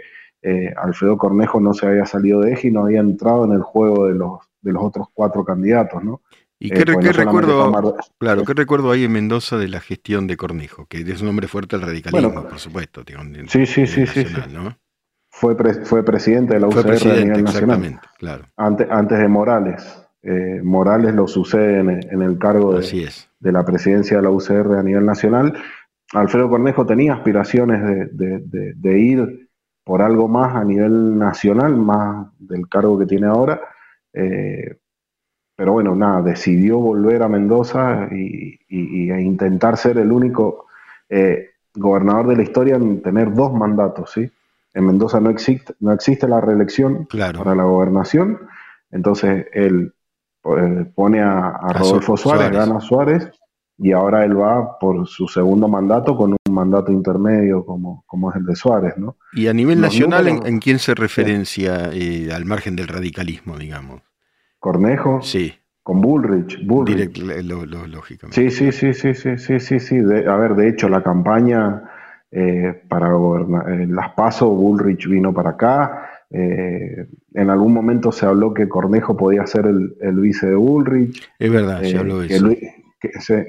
Alfredo 0.76 1.18
Cornejo 1.18 1.62
no 1.62 1.74
se 1.74 1.88
había 1.88 2.06
salido 2.06 2.42
de 2.42 2.52
eje 2.52 2.68
y 2.68 2.72
no 2.72 2.84
había 2.84 3.00
entrado 3.00 3.46
en 3.46 3.54
el 3.54 3.62
juego 3.62 4.08
de 4.08 4.16
los, 4.16 4.42
de 4.60 4.74
los 4.74 4.84
otros 4.84 5.08
cuatro 5.14 5.46
candidatos, 5.46 6.04
¿no? 6.04 6.22
¿Y 6.66 6.70
qué, 6.70 6.86
recuerdo, 6.86 7.98
claro, 8.18 8.46
qué 8.46 8.54
recuerdo 8.54 8.92
hay 8.92 9.04
en 9.04 9.12
Mendoza 9.12 9.58
de 9.58 9.68
la 9.68 9.82
gestión 9.82 10.28
de 10.28 10.38
Cornejo? 10.38 10.86
Que 10.86 11.02
es 11.02 11.22
un 11.22 11.28
hombre 11.28 11.50
fuerte 11.50 11.76
al 11.76 11.82
radicalismo, 11.82 12.48
por 12.48 12.58
supuesto. 12.58 13.04
sí, 13.50 13.66
sí, 13.66 13.86
sí, 13.86 14.08
sí, 14.08 14.26
Fue, 15.30 15.58
fue 15.84 16.06
presidente 16.06 16.54
de 16.54 16.62
la 16.62 16.68
UCR 16.68 16.92
a 16.92 17.16
nivel 17.16 17.44
nacional. 17.44 18.00
Claro. 18.18 18.46
Antes, 18.56 18.88
antes 18.90 19.20
de 19.20 19.28
Morales. 19.28 20.08
Eh, 20.22 20.62
Morales 20.64 21.14
lo 21.14 21.28
sucede 21.28 21.80
en, 21.80 22.22
el 22.22 22.38
cargo 22.38 22.80
de, 22.80 23.12
de, 23.42 23.52
la 23.52 23.66
presidencia 23.66 24.16
de 24.16 24.24
la 24.24 24.30
UCR 24.30 24.78
a 24.78 24.84
nivel 24.84 25.06
nacional. 25.06 25.54
Alfredo 26.14 26.50
Cornejo 26.50 26.86
tenía 26.86 27.16
aspiraciones 27.16 28.10
de, 28.14 29.00
ir 29.00 29.50
por 29.84 30.02
algo 30.02 30.30
más 30.30 30.56
a 30.56 30.64
nivel 30.64 31.18
nacional, 31.18 31.76
más 31.76 32.28
del 32.40 32.70
cargo 32.70 32.98
que 32.98 33.06
tiene 33.06 33.28
ahora. 33.28 33.60
Eh, 34.14 34.78
pero 35.64 35.72
bueno, 35.72 35.96
nada, 35.96 36.22
decidió 36.22 36.78
volver 36.78 37.24
a 37.24 37.30
Mendoza 37.30 38.10
y, 38.12 38.60
e 38.68 39.22
intentar 39.22 39.78
ser 39.78 39.98
el 39.98 40.12
único 40.12 40.66
eh, 41.08 41.52
gobernador 41.74 42.28
de 42.28 42.36
la 42.36 42.44
historia 42.44 42.76
en 42.76 43.02
tener 43.02 43.34
dos 43.34 43.54
mandatos, 43.54 44.12
¿sí? 44.12 44.30
En 44.74 44.86
Mendoza 44.86 45.22
no 45.22 45.30
existe, 45.30 45.74
no 45.80 45.94
existe 45.94 46.28
la 46.28 46.42
reelección 46.42 47.08
para 47.10 47.56
la 47.56 47.64
gobernación, 47.64 48.40
entonces 48.92 49.46
él 49.54 49.94
eh, 50.44 50.86
pone 50.94 51.22
a, 51.22 51.58
Rodolfo 51.70 52.18
Suárez, 52.18 52.52
gana 52.52 52.82
Suárez, 52.82 53.32
y 53.78 53.94
ahora 53.94 54.26
él 54.26 54.38
va 54.38 54.78
por 54.78 55.08
su 55.08 55.30
segundo 55.30 55.70
mandato 55.70 56.18
con 56.18 56.34
un 56.34 56.54
mandato 56.54 56.92
intermedio 56.92 57.66
como, 57.66 58.04
como 58.06 58.32
es 58.32 58.36
el 58.36 58.46
de 58.46 58.58
Suárez, 58.58 58.98
¿no? 58.98 59.16
Y 59.32 59.48
a 59.48 59.54
nivel 59.54 59.80
nacional, 59.80 60.28
¿en, 60.28 60.60
quién 60.60 60.78
se 60.78 60.94
referencia 60.94 61.90
eh, 61.94 62.34
al 62.34 62.44
margen 62.44 62.76
del 62.76 62.90
radicalismo, 62.90 63.58
digamos? 63.58 64.02
Cornejo. 64.64 65.22
Sí. 65.22 65.54
Con 65.84 66.00
Bullrich. 66.00 66.66
Bullrich. 66.66 67.18
lógicamente. 67.20 68.32
Sí, 68.32 68.50
sí, 68.50 68.72
sí, 68.72 68.94
sí, 68.94 69.14
sí, 69.14 69.38
sí, 69.38 69.60
sí, 69.60 69.80
sí. 69.82 69.98
a 69.98 70.38
ver, 70.38 70.56
de 70.56 70.70
hecho, 70.70 70.88
la 70.88 71.04
campaña 71.04 71.84
eh, 72.32 72.82
para 72.88 73.12
gobernar, 73.12 73.70
eh, 73.70 73.88
las 73.88 74.14
PASO, 74.14 74.50
Bullrich 74.52 75.06
vino 75.10 75.34
para 75.34 75.50
acá. 75.50 76.10
Eh, 76.30 77.08
en 77.34 77.50
algún 77.50 77.74
momento 77.74 78.14
se 78.14 78.26
habló 78.26 78.54
que 78.54 78.70
Cornejo 78.70 79.18
podía 79.18 79.46
ser 79.46 79.66
el, 79.66 80.16
vice 80.22 80.48
de 80.48 80.56
Bullrich. 80.56 81.22
Es 81.38 81.52
verdad, 81.52 81.82
se 81.82 81.98
habló 81.98 82.22
que 82.22 82.36
eso. 82.36 82.46
Luis, 82.46 82.60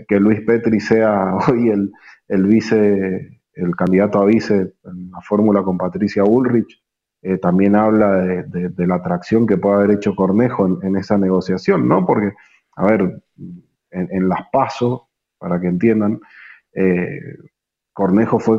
que, 0.09 0.19
Luis 0.19 0.41
Petri 0.41 0.81
sea 0.81 1.37
hoy 1.49 1.69
el, 1.71 1.93
el 2.27 2.45
vice, 2.45 3.41
el 3.55 3.77
candidato 3.77 4.19
a 4.19 4.25
vice 4.25 4.75
en 4.85 5.11
la 5.13 5.21
fórmula 5.21 5.63
con 5.63 5.79
Patricia 5.79 6.25
Bullrich. 6.25 6.84
Eh, 7.27 7.39
también 7.39 7.75
habla 7.75 8.19
de, 8.19 8.87
la 8.87 8.97
atracción 8.97 9.47
que 9.47 9.57
puede 9.57 9.77
haber 9.77 9.93
hecho 9.93 10.15
Cornejo 10.15 10.79
en, 10.83 10.95
esa 10.97 11.17
negociación, 11.17 11.89
¿no? 11.89 12.05
Porque, 12.05 12.35
a 12.77 12.85
ver, 12.85 13.23
en, 13.91 14.29
las 14.29 14.41
pasos, 14.53 15.05
para 15.39 15.59
que 15.59 15.69
entiendan, 15.69 16.21
eh, 16.75 17.19
Cornejo 17.95 18.39
fue 18.39 18.59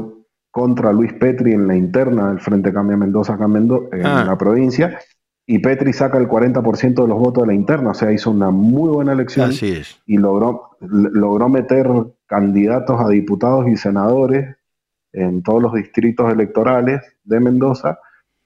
contra 0.49 0.91
Luis 0.91 1.13
Petri 1.13 1.53
en 1.53 1.67
la 1.67 1.75
interna 1.75 2.29
del 2.29 2.39
Frente 2.39 2.73
Cambia 2.73 2.97
Mendoza 2.97 3.35
acá 3.35 3.45
en, 3.45 4.03
ah. 4.03 4.23
la 4.25 4.35
provincia, 4.35 4.99
y 5.45 5.59
Petri 5.59 5.93
saca 5.93 6.17
el 6.17 6.27
40% 6.27 7.03
de 7.03 7.07
los 7.07 7.19
votos 7.19 7.43
de 7.43 7.47
la 7.47 7.53
interna, 7.53 7.91
o 7.91 7.93
sea, 7.93 8.11
hizo 8.11 8.31
una 8.31 8.49
muy 8.49 8.89
buena 8.89 9.13
elección 9.13 9.51
y 10.07 10.17
logró, 10.17 10.71
logró 10.79 11.49
meter 11.49 11.87
candidatos 12.25 12.99
a 12.99 13.09
diputados 13.09 13.67
y 13.67 13.77
senadores 13.77 14.55
en 15.13 15.43
todos 15.43 15.61
los 15.61 15.73
distritos 15.73 16.33
electorales 16.33 17.01
de 17.23 17.39
Mendoza 17.39 17.99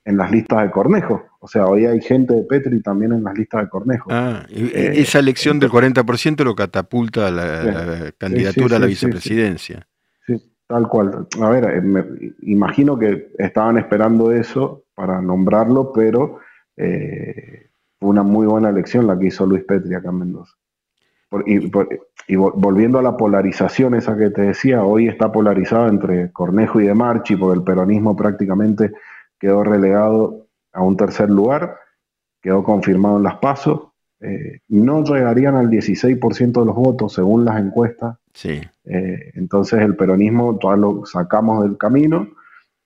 en 0.06 0.18
las 0.18 0.32
listas 0.32 0.64
de 0.64 0.72
Cornejo. 0.72 1.26
O 1.40 1.48
sea, 1.48 1.68
hoy 1.68 1.86
hay 1.86 2.02
gente 2.02 2.34
de 2.34 2.44
Petri 2.44 2.82
también 2.82 3.14
en 3.14 3.24
las 3.24 3.38
listas 3.38 3.64
de 3.64 3.70
Cornejo. 3.70 4.10
Ah, 4.12 4.46
eh, 4.50 4.94
esa 4.96 5.20
elección 5.20 5.60
del 5.60 5.70
40% 5.70 6.44
lo 6.44 6.56
catapulta 6.56 7.28
a 7.28 7.32
la, 7.32 8.12
candidatura 8.18 8.78
a 8.78 8.80
la 8.80 8.88
vicepresidencia. 8.88 9.88
Sí, 10.26 10.54
tal 10.68 10.88
cual. 10.88 11.28
A 11.42 11.50
ver, 11.50 11.66
eh, 11.66 12.34
imagino 12.42 12.98
que 12.98 13.32
estaban 13.38 13.78
esperando 13.78 14.32
eso 14.32 14.84
para 14.96 15.22
nombrarlo, 15.22 15.94
pero 15.94 16.40
eh, 16.76 17.70
fue 18.00 18.10
una 18.10 18.24
muy 18.24 18.48
buena 18.48 18.70
elección 18.70 19.08
la 19.08 19.18
que 19.18 19.28
hizo 19.28 19.46
Luis 19.46 19.64
Petri 19.64 19.94
acá 19.94 20.10
en 20.10 20.20
Mendoza. 20.20 20.56
y, 21.46 22.36
volviendo 22.36 23.00
a 23.00 23.04
la 23.04 23.16
polarización 23.16 23.96
esa 23.96 24.18
que 24.18 24.30
te 24.30 24.42
decía, 24.42 24.84
hoy 24.84 25.08
está 25.08 25.32
polarizado 25.32 25.88
entre 25.88 26.32
Cornejo 26.32 26.82
y 26.82 26.88
De 26.88 26.94
Marchi, 26.94 27.36
porque 27.36 27.60
el 27.60 27.64
peronismo 27.64 28.16
prácticamente 28.16 28.92
quedó 29.40 29.64
relegado 29.64 30.48
a 30.74 30.84
un 30.84 30.98
tercer 30.98 31.30
lugar, 31.30 31.78
quedó 32.42 32.64
confirmado 32.64 33.18
en 33.18 33.24
las 33.24 33.38
pasos. 33.38 33.90
Eh, 34.22 34.60
no 34.68 35.04
llegarían 35.04 35.56
al 35.56 35.70
16% 35.70 36.60
de 36.60 36.66
los 36.66 36.76
votos 36.76 37.14
según 37.14 37.46
las 37.46 37.60
encuestas. 37.60 38.18
Sí. 38.34 38.62
Eh, 38.84 39.32
entonces 39.36 39.80
el 39.82 39.96
peronismo 39.96 40.58
todavía 40.58 40.88
lo 40.88 41.06
sacamos 41.06 41.64
del 41.64 41.78
camino. 41.78 42.28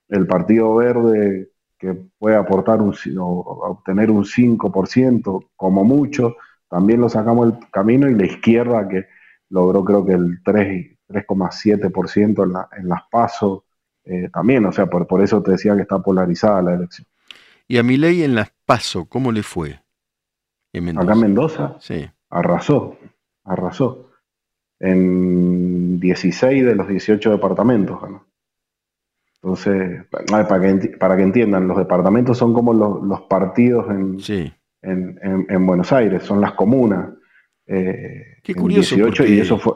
El 0.08 0.26
Partido 0.26 0.74
Verde, 0.76 1.50
que 1.78 1.94
puede 2.18 2.36
aportar 2.36 2.80
un, 2.80 2.94
o 3.18 3.40
obtener 3.68 4.10
un 4.10 4.24
5% 4.24 5.48
como 5.56 5.84
mucho, 5.84 6.36
también 6.68 7.00
lo 7.00 7.08
sacamos 7.08 7.50
del 7.50 7.70
camino. 7.70 8.08
Y 8.08 8.14
la 8.14 8.26
izquierda, 8.26 8.88
que 8.88 9.06
logró 9.50 9.84
creo 9.84 10.04
que 10.04 10.12
el 10.12 10.42
3,7% 10.42 12.44
en, 12.44 12.52
la, 12.52 12.68
en 12.76 12.88
las 12.88 13.02
pasos, 13.10 13.62
eh, 14.04 14.28
también, 14.32 14.64
o 14.66 14.72
sea, 14.72 14.86
por, 14.86 15.06
por 15.06 15.22
eso 15.22 15.42
te 15.42 15.52
decía 15.52 15.74
que 15.74 15.82
está 15.82 15.98
polarizada 15.98 16.62
la 16.62 16.74
elección. 16.74 17.06
¿Y 17.66 17.78
a 17.78 17.82
Milei 17.82 18.22
en 18.22 18.34
las 18.34 18.52
PASO, 18.66 19.06
cómo 19.06 19.32
le 19.32 19.42
fue? 19.42 19.80
Acá 20.74 21.12
en 21.12 21.20
Mendoza, 21.20 21.76
sí. 21.78 22.04
arrasó, 22.30 22.98
arrasó. 23.44 24.10
En 24.80 26.00
16 26.00 26.64
de 26.64 26.74
los 26.74 26.88
18 26.88 27.30
departamentos. 27.30 27.98
Entonces, 29.36 30.04
para 30.10 30.60
que, 30.60 30.88
para 30.98 31.16
que 31.16 31.22
entiendan, 31.22 31.68
los 31.68 31.78
departamentos 31.78 32.36
son 32.36 32.52
como 32.52 32.74
los, 32.74 33.22
partidos 33.22 33.86
en, 33.90 34.18
en, 34.82 35.46
en, 35.48 35.66
Buenos 35.66 35.92
Aires, 35.92 36.24
son 36.24 36.40
las 36.40 36.52
comunas. 36.54 37.10
Eh, 37.66 38.38
Qué 38.42 38.54
curioso. 38.54 38.96
y 39.26 39.40
eso 39.40 39.58
fue, 39.58 39.72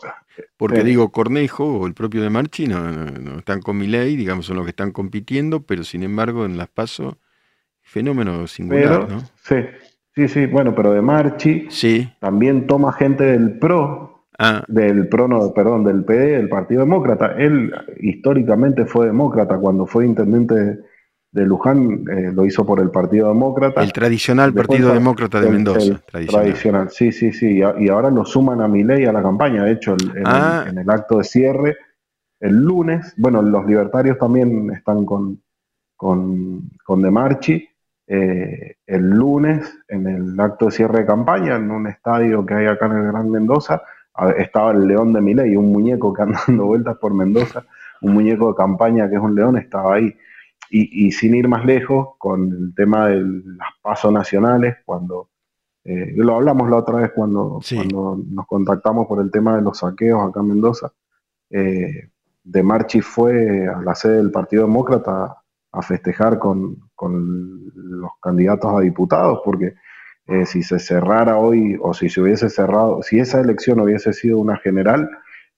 porque 0.57 0.85
digo, 0.85 1.11
Cornejo 1.11 1.65
o 1.65 1.87
el 1.87 1.95
propio 1.95 2.23
de 2.23 2.31
Marchi 2.31 2.67
no, 2.67 3.39
están 3.39 3.61
con 3.61 3.79
mi 3.79 3.87
ley, 3.87 4.17
digamos, 4.17 4.47
son 4.47 4.57
los 4.57 4.67
que 4.67 4.71
están 4.71 4.93
compitiendo, 4.93 5.63
pero 5.63 5.85
sin 5.85 6.03
embargo 6.03 6.45
en 6.45 6.57
las 6.57 6.69
PASO, 6.69 7.19
fenómeno 7.81 8.47
singular, 8.47 9.09
¿no? 9.09 9.21
Sí, 9.43 9.57
sí, 10.15 10.29
sí, 10.29 10.47
bueno, 10.47 10.75
pero 10.75 10.93
de 10.93 11.01
Marchi 11.01 11.67
sí. 11.71 12.13
también 12.21 12.67
toma 12.67 12.93
gente 12.93 13.25
del 13.25 13.59
PRO, 13.59 14.27
ah. 14.39 14.65
del 14.69 15.09
PRO, 15.09 15.29
no, 15.29 15.53
perdón, 15.55 15.85
del 15.85 16.05
PD, 16.05 16.37
del 16.37 16.49
Partido 16.49 16.81
Demócrata. 16.81 17.35
Él 17.39 17.73
históricamente 18.01 18.85
fue 18.85 19.07
demócrata 19.07 19.57
cuando 19.59 19.87
fue 19.87 20.05
intendente 20.05 20.79
de 21.31 21.45
Luján 21.45 22.05
eh, 22.11 22.33
lo 22.33 22.47
hizo 22.47 22.65
por 22.65 22.81
el 22.81 22.91
Partido 22.91 23.29
Demócrata. 23.29 23.83
El 23.83 23.93
tradicional 23.93 24.55
Partido 24.55 24.93
Demócrata 24.93 25.41
de 25.41 25.51
Mendoza. 25.51 26.01
tradicional. 26.11 26.91
sí, 26.91 27.13
sí, 27.13 27.33
sí. 27.33 27.61
Y, 27.79 27.89
ahora 27.89 28.11
lo 28.11 28.25
suman 28.25 28.61
a 28.61 28.69
mi 28.69 28.83
ley 28.83 29.05
a 29.05 29.13
la 29.13 29.23
campaña. 29.23 29.65
De 29.65 29.73
hecho, 29.73 29.97
ah. 30.25 30.65
en, 30.69 30.79
el, 30.79 30.89
acto 30.89 31.19
de 31.19 31.25
cierre, 31.25 31.77
el 32.41 32.57
lunes, 32.57 33.15
bueno, 33.17 33.43
los 33.43 33.67
libertarios 33.67 34.19
también 34.19 34.71
están 34.71 35.05
con, 35.05 35.43
con, 35.97 36.71
con 36.85 37.03
De 37.03 37.11
Marchi. 37.11 37.69
Eh, 38.11 38.77
el 38.87 39.11
lunes, 39.11 39.71
en 39.87 40.07
el 40.07 40.41
acto 40.41 40.67
de 40.67 40.71
cierre 40.73 41.01
de 41.01 41.07
campaña, 41.07 41.57
en 41.57 41.71
un 41.71 41.87
estadio 41.87 42.47
que 42.47 42.55
hay 42.55 42.67
acá 42.67 42.87
en 42.87 42.93
el 42.93 43.07
Gran 43.09 43.31
Mendoza, 43.31 43.83
estaba 44.39 44.73
el 44.73 44.87
león 44.87 45.13
de 45.13 45.21
Miley, 45.21 45.57
un 45.57 45.71
muñeco 45.71 46.13
que 46.13 46.23
anda 46.23 46.41
dando 46.47 46.65
vueltas 46.65 46.97
por 46.97 47.13
Mendoza, 47.13 47.65
un 48.01 48.15
muñeco 48.15 48.49
de 48.49 48.57
campaña 48.57 49.09
que 49.11 49.17
es 49.17 49.21
un 49.21 49.35
león, 49.35 49.59
estaba 49.59 49.97
ahí. 49.97 50.17
Y, 50.71 51.13
sin 51.13 51.35
ir 51.35 51.49
más 51.49 51.65
lejos, 51.65 52.11
con 52.19 52.53
el 52.53 52.75
tema 52.75 53.09
de 53.09 53.23
las 53.23 53.69
pasos 53.81 54.13
nacionales, 54.13 54.77
cuando 54.85 55.31
eh, 55.85 56.13
lo 56.17 56.35
hablamos 56.35 56.69
la 56.69 56.77
otra 56.77 56.97
vez 56.97 57.13
cuando, 57.15 57.61
cuando 57.67 58.21
nos 58.29 58.47
contactamos 58.47 59.07
por 59.07 59.23
el 59.23 59.31
tema 59.31 59.57
de 59.57 59.63
los 59.63 59.79
saqueos 59.79 60.29
acá 60.29 60.41
en 60.41 60.49
Mendoza, 60.49 60.93
eh, 61.51 62.11
De 62.45 62.63
Marchi 62.63 63.01
fue 63.01 63.67
a 63.67 63.81
la 63.81 63.95
sede 63.95 64.19
del 64.19 64.31
Partido 64.31 64.65
Demócrata 64.65 65.39
a 65.73 65.83
festejar 65.83 66.39
con, 66.39 66.91
los 67.75 68.11
candidatos 68.21 68.75
a 68.75 68.81
diputados, 68.81 69.41
porque 69.45 69.75
eh, 70.27 70.45
si 70.45 70.63
se 70.63 70.79
cerrara 70.79 71.39
hoy, 71.39 71.79
o 71.81 71.95
si 71.95 72.09
se 72.09 72.21
hubiese 72.21 72.51
cerrado, 72.51 73.03
si 73.03 73.19
esa 73.21 73.41
elección 73.41 73.81
hubiese 73.81 74.13
sido 74.13 74.39
una 74.39 74.59
general, 74.59 75.09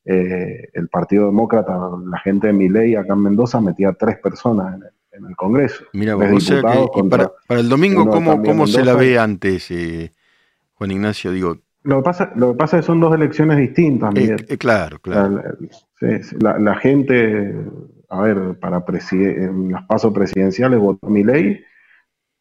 eh, 0.05 0.69
el 0.73 0.89
Partido 0.89 1.27
Demócrata, 1.27 1.79
la 2.07 2.19
gente 2.21 2.49
de 2.49 2.53
Miley 2.53 2.95
acá 2.95 3.13
en 3.13 3.23
Mendoza 3.23 3.61
metía 3.61 3.93
tres 3.93 4.19
personas 4.19 4.75
en 4.77 4.83
el, 4.85 4.93
Congreso. 5.37 5.85
Mira, 5.93 6.17
o 6.17 6.41
sea 6.41 6.63
que 6.95 7.05
para, 7.05 7.33
el 7.49 7.69
domingo, 7.69 8.09
¿cómo, 8.09 8.43
cómo 8.43 8.67
se 8.67 8.85
la 8.85 8.95
ve 8.95 9.19
antes, 9.19 9.71
eh, 9.71 10.13
Juan 10.75 10.91
Ignacio? 10.91 11.33
Digo, 11.33 11.59
lo 11.83 11.97
que, 11.97 12.03
pasa, 12.03 12.33
lo 12.37 12.53
que 12.53 12.59
pasa 12.59 12.77
es 12.77 12.83
que 12.83 12.87
son 12.87 13.01
dos 13.01 13.15
elecciones 13.15 13.57
distintas, 13.57 14.15
eh, 14.15 14.21
Miguel. 14.21 14.59
claro, 14.59 14.99
claro. 14.99 15.43
La, 16.41 16.75
gente, 16.77 17.55
a 18.11 18.21
ver, 18.21 18.59
para 18.61 18.85
en 19.13 19.73
los 19.73 19.83
pasos 19.85 20.13
presidenciales 20.13 20.79
votó 20.79 21.09
Milei. 21.09 21.65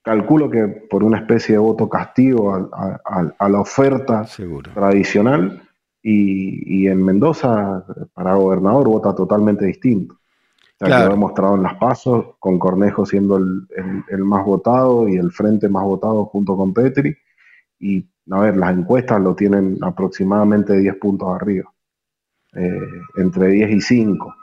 Calculo 0.01 0.49
que 0.49 0.67
por 0.67 1.03
una 1.03 1.19
especie 1.19 1.53
de 1.53 1.59
voto 1.59 1.88
castigo 1.88 2.69
a, 2.73 3.49
la 3.49 3.59
oferta 3.61 4.25
tradicional. 4.73 5.61
Y, 6.01 6.88
en 6.88 7.03
Mendoza, 7.03 7.85
para 8.13 8.33
gobernador, 8.35 8.88
vota 8.88 9.13
totalmente 9.13 9.65
distinto. 9.65 10.15
O 10.81 10.86
sea, 10.86 11.07
lo 11.07 11.13
he 11.13 11.17
mostrado 11.17 11.55
en 11.55 11.63
las 11.63 11.75
pasos, 11.75 12.36
con 12.39 12.57
Cornejo 12.57 13.05
siendo 13.05 13.38
el, 13.38 13.67
el, 14.09 14.24
más 14.24 14.45
votado 14.45 15.09
y 15.09 15.17
el 15.17 15.29
frente 15.31 15.67
más 15.67 15.83
votado 15.83 16.25
junto 16.25 16.55
con 16.55 16.74
Petri. 16.74 17.17
Y 17.79 18.07
a 18.31 18.39
ver, 18.39 18.57
las 18.57 18.77
encuestas 18.77 19.19
lo 19.19 19.36
tienen 19.36 19.77
aproximadamente 19.81 20.77
10 20.77 20.95
puntos 20.95 21.36
arriba, 21.36 21.69
eh, 22.53 22.79
entre 23.17 23.48
10 23.48 23.71
y 23.71 23.81
5. 23.81 24.36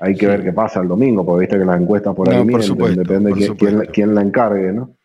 Hay 0.00 0.14
que 0.14 0.26
ver 0.26 0.42
qué 0.42 0.52
pasa 0.52 0.80
el 0.80 0.88
domingo, 0.88 1.24
porque 1.24 1.40
viste 1.40 1.58
que 1.58 1.64
las 1.64 1.80
encuestas 1.80 2.14
por 2.14 2.28
ahí 2.28 2.46
depende 2.46 3.32
de 3.34 3.88
quién, 3.92 4.14
la 4.14 4.22
encargue, 4.22 4.72
¿no? 4.72 4.96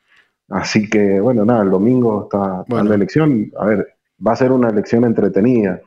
Así 0.50 0.90
que, 0.90 1.20
bueno, 1.20 1.46
nada, 1.46 1.64
el 1.64 1.70
domingo 1.70 2.24
está, 2.24 2.64
la 2.68 2.96
elección. 2.96 3.52
A 3.58 3.66
ver, 3.66 3.88
va 4.26 4.34
a 4.34 4.36
ser 4.36 4.52
una 4.52 4.70
elección 4.70 5.06
entretenida, 5.06 5.82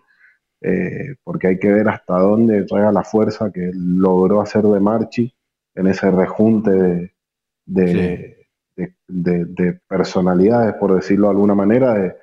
eh, 0.67 1.17
porque 1.23 1.49
hay 1.49 1.59
que 1.59 1.71
ver 1.71 1.87
hasta 1.91 2.19
dónde 2.19 2.65
llega 2.65 2.91
la 2.91 3.05
fuerza 3.05 3.53
que 3.53 3.71
logró 3.75 4.41
hacer 4.41 4.63
de 4.63 4.81
Marchi 4.81 5.31
en 5.75 5.87
ese 5.89 6.11
rejunte 6.11 7.13
de, 7.67 8.47
de 9.07 9.81
personalidades, 9.87 10.75
por 10.81 10.95
decirlo 10.95 11.27
de 11.27 11.33
alguna 11.33 11.55
manera, 11.55 11.93
de, 11.95 12.15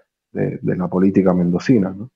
de, 0.60 0.76
la 0.76 0.88
política 0.88 1.36
mendocina. 1.36 1.94
¿no? 1.96 2.10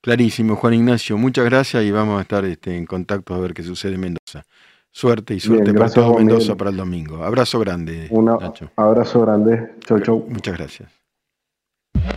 Clarísimo, 0.00 0.56
Juan 0.56 0.74
Ignacio, 0.74 1.16
muchas 1.16 1.44
gracias 1.44 1.84
y 1.84 1.92
vamos 1.92 2.18
a 2.18 2.22
estar 2.22 2.44
este, 2.44 2.76
en 2.76 2.84
contacto 2.84 3.32
a 3.32 3.38
ver 3.38 3.54
qué 3.54 3.62
sucede 3.62 3.94
en 3.94 4.00
Mendoza. 4.00 4.44
Suerte 4.90 5.34
y 5.34 5.40
suerte 5.40 5.72
para 5.72 5.90
todo 5.90 6.18
Mendoza 6.18 6.56
para 6.56 6.70
el 6.70 6.76
domingo. 6.76 7.22
Abrazo 7.22 7.60
grande. 7.60 8.08
Un 8.10 8.28
abrazo 8.28 9.20
grande. 9.20 9.74
Chau, 9.86 10.00
chau. 10.00 10.26
Muchas 10.28 10.56
gracias. 10.56 10.90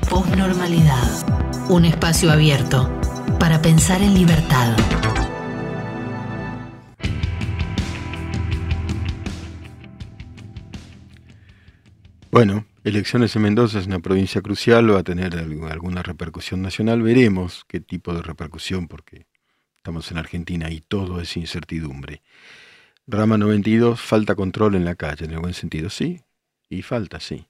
Postnormalidad. 0.09 1.69
Un 1.69 1.85
espacio 1.85 2.31
abierto 2.31 2.89
para 3.39 3.61
pensar 3.61 4.01
en 4.01 4.13
libertad. 4.13 4.75
Bueno, 12.31 12.65
Elecciones 12.87 13.35
en 13.35 13.41
Mendoza 13.41 13.79
es 13.79 13.85
una 13.85 13.99
provincia 13.99 14.41
crucial, 14.41 14.93
va 14.93 14.99
a 14.99 15.03
tener 15.03 15.35
alguna 15.35 16.03
repercusión 16.03 16.61
nacional. 16.61 17.01
Veremos 17.01 17.65
qué 17.67 17.81
tipo 17.81 18.13
de 18.13 18.21
repercusión, 18.21 18.87
porque 18.87 19.25
estamos 19.75 20.09
en 20.09 20.17
Argentina 20.17 20.71
y 20.71 20.79
todo 20.79 21.19
es 21.19 21.35
incertidumbre. 21.35 22.21
Rama 23.05 23.37
92, 23.37 23.99
falta 23.99 24.35
control 24.35 24.75
en 24.75 24.85
la 24.85 24.95
calle, 24.95 25.25
en 25.25 25.31
el 25.31 25.39
buen 25.39 25.53
sentido, 25.53 25.89
sí, 25.89 26.21
y 26.69 26.81
falta, 26.81 27.19
sí. 27.19 27.47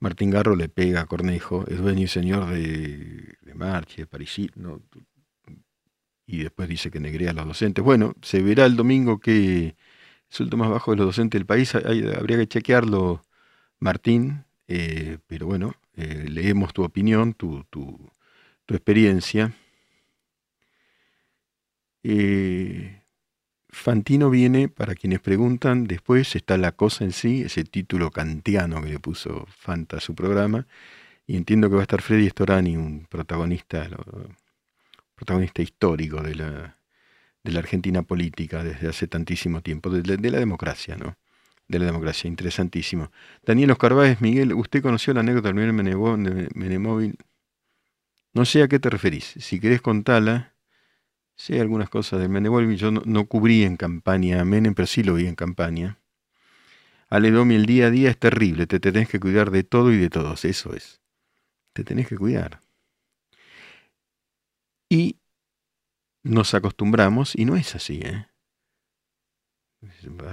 Martín 0.00 0.30
Garro 0.30 0.56
le 0.56 0.68
pega 0.68 1.02
a 1.02 1.06
Cornejo, 1.06 1.66
es 1.68 1.78
dueño 1.78 2.02
y 2.02 2.08
señor 2.08 2.50
de, 2.50 3.36
de 3.40 3.54
Marchi, 3.54 4.02
de 4.02 4.06
París, 4.06 4.50
no, 4.56 4.82
y 6.26 6.38
después 6.42 6.68
dice 6.68 6.90
que 6.90 7.00
negrea 7.00 7.30
a 7.30 7.34
los 7.34 7.46
docentes. 7.46 7.84
Bueno, 7.84 8.14
se 8.22 8.42
verá 8.42 8.66
el 8.66 8.76
domingo 8.76 9.20
que 9.20 9.76
el 10.38 10.56
más 10.56 10.70
bajo 10.70 10.90
de 10.90 10.98
los 10.98 11.06
docentes 11.06 11.38
del 11.38 11.46
país, 11.46 11.74
habría 11.74 12.36
que 12.38 12.48
chequearlo, 12.48 13.24
Martín, 13.78 14.44
eh, 14.68 15.18
pero 15.26 15.46
bueno, 15.46 15.74
eh, 15.96 16.26
leemos 16.28 16.72
tu 16.74 16.84
opinión, 16.84 17.34
tu, 17.34 17.64
tu, 17.70 18.10
experiencia. 18.68 19.52
Eh, 22.02 23.02
Fantino 23.76 24.30
viene, 24.30 24.68
para 24.68 24.94
quienes 24.94 25.20
preguntan, 25.20 25.84
después 25.84 26.34
está 26.34 26.56
la 26.56 26.72
cosa 26.72 27.04
en 27.04 27.12
sí, 27.12 27.42
ese 27.42 27.62
título 27.62 28.10
kantiano 28.10 28.82
que 28.82 28.88
le 28.88 28.98
puso 28.98 29.46
Fanta 29.50 29.98
a 29.98 30.00
su 30.00 30.14
programa, 30.14 30.66
y 31.26 31.36
entiendo 31.36 31.68
que 31.68 31.76
va 31.76 31.82
a 31.82 31.84
estar 31.84 32.00
Freddy 32.00 32.28
Storani, 32.30 32.76
un 32.76 33.06
protagonista, 33.08 33.88
protagonista 35.14 35.62
histórico 35.62 36.22
de 36.22 36.34
la, 36.34 36.74
Argentina 37.58 38.02
política 38.02 38.64
desde 38.64 38.88
hace 38.88 39.06
tantísimo 39.06 39.60
tiempo, 39.60 39.90
de, 39.90 40.30
la 40.30 40.38
democracia, 40.38 40.96
¿no? 40.96 41.16
de 41.68 41.78
la 41.78 41.84
democracia. 41.84 42.26
Interesantísimo. 42.28 43.12
Daniel 43.44 43.70
Oscar 43.72 44.16
Miguel, 44.20 44.54
¿usted 44.54 44.82
conoció 44.82 45.12
la 45.12 45.20
anécdota 45.20 45.52
del 45.52 45.72
Menemóvil? 46.54 47.18
No 48.32 48.44
sé 48.46 48.62
a 48.62 48.68
qué 48.68 48.78
te 48.80 48.90
referís. 48.90 49.34
Si 49.38 49.60
querés 49.60 49.80
contarla, 49.80 50.55
sé 51.36 51.60
algunas 51.60 51.88
cosas 51.88 52.20
del 52.20 52.28
Menemóvil. 52.28 52.76
Yo 52.76 52.90
no, 52.90 53.26
cubrí 53.26 53.62
en 53.64 53.76
campaña 53.76 54.40
a 54.40 54.44
Menem, 54.44 54.74
pero 54.74 54.86
sí 54.86 55.02
lo 55.02 55.14
vi 55.14 55.26
en 55.26 55.34
campaña. 55.34 56.00
Aledomi, 57.08 57.54
el 57.54 57.66
día 57.66 57.86
a 57.86 57.90
día 57.90 58.10
es 58.10 58.18
terrible. 58.18 58.66
Te 58.66 58.80
tenés 58.80 59.08
que 59.08 59.20
cuidar 59.20 59.50
de 59.50 59.62
todo 59.62 59.92
y 59.92 59.98
de 59.98 60.10
todos. 60.10 60.44
Eso 60.44 60.74
es. 60.74 61.00
Te 61.72 61.84
tenés 61.84 62.08
que 62.08 62.16
cuidar. 62.16 62.60
Y 64.88 65.18
nos 66.22 66.54
acostumbramos, 66.54 67.36
y 67.36 67.44
no 67.44 67.56
es 67.56 67.74
así, 67.76 68.00
¿eh? 68.02 68.26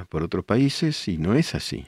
por 0.09 0.23
otros 0.23 0.45
países 0.45 1.07
y 1.07 1.17
no 1.17 1.35
es 1.35 1.55
así. 1.55 1.87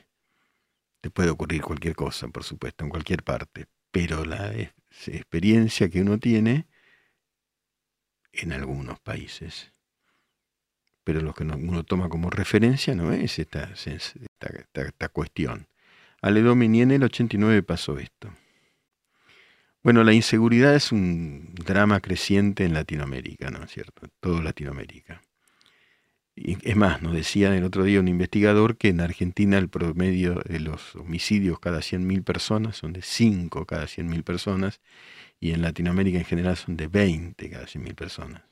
Te 1.01 1.09
puede 1.09 1.29
ocurrir 1.29 1.61
cualquier 1.61 1.95
cosa, 1.95 2.27
por 2.27 2.43
supuesto, 2.43 2.83
en 2.83 2.89
cualquier 2.89 3.23
parte, 3.23 3.67
pero 3.91 4.25
la 4.25 4.53
experiencia 5.07 5.89
que 5.89 6.01
uno 6.01 6.19
tiene 6.19 6.67
en 8.37 8.53
algunos 8.53 8.99
países, 8.99 9.73
pero 11.03 11.21
lo 11.21 11.33
que 11.33 11.43
uno 11.43 11.83
toma 11.83 12.09
como 12.09 12.29
referencia 12.29 12.95
no 12.95 13.11
es 13.13 13.37
esta, 13.39 13.71
esta, 13.73 14.49
esta, 14.73 15.09
cuestión. 15.09 15.67
Ale 16.21 16.41
Domini 16.41 16.81
en 16.81 16.91
el 16.91 17.03
89 17.03 17.61
pasó 17.63 17.99
esto. 17.99 18.33
Bueno, 19.83 20.03
la 20.03 20.13
inseguridad 20.13 20.75
es 20.75 20.91
un 20.91 21.53
drama 21.53 21.99
creciente 21.99 22.65
en 22.65 22.73
Latinoamérica, 22.73 23.51
¿no 23.51 23.63
es 23.63 23.71
cierto? 23.71 24.07
Todo 24.19 24.41
Latinoamérica. 24.41 25.21
Es 26.35 26.75
más, 26.75 27.01
nos 27.01 27.13
decía 27.13 27.55
el 27.55 27.63
otro 27.63 27.83
día 27.85 28.01
un 28.01 28.09
investigador 28.09 28.75
que 28.75 28.89
en 28.89 28.99
Argentina 28.99 29.57
el 29.57 29.69
promedio 29.69 30.35
de 30.45 30.59
los 30.59 30.95
homicidios 30.97 31.59
cada 31.59 31.79
100.000 31.79 32.23
personas 32.23 32.75
son 32.75 32.91
de 32.91 33.01
5 33.01 33.65
cada 33.65 33.85
100.000 33.85 34.23
personas 34.23 34.81
y 35.39 35.51
en 35.51 35.61
Latinoamérica 35.61 36.17
en 36.17 36.25
general 36.25 36.57
son 36.57 36.75
de 36.77 36.87
20 36.87 37.49
cada 37.49 37.65
100.000 37.65 37.95
personas. 37.95 38.43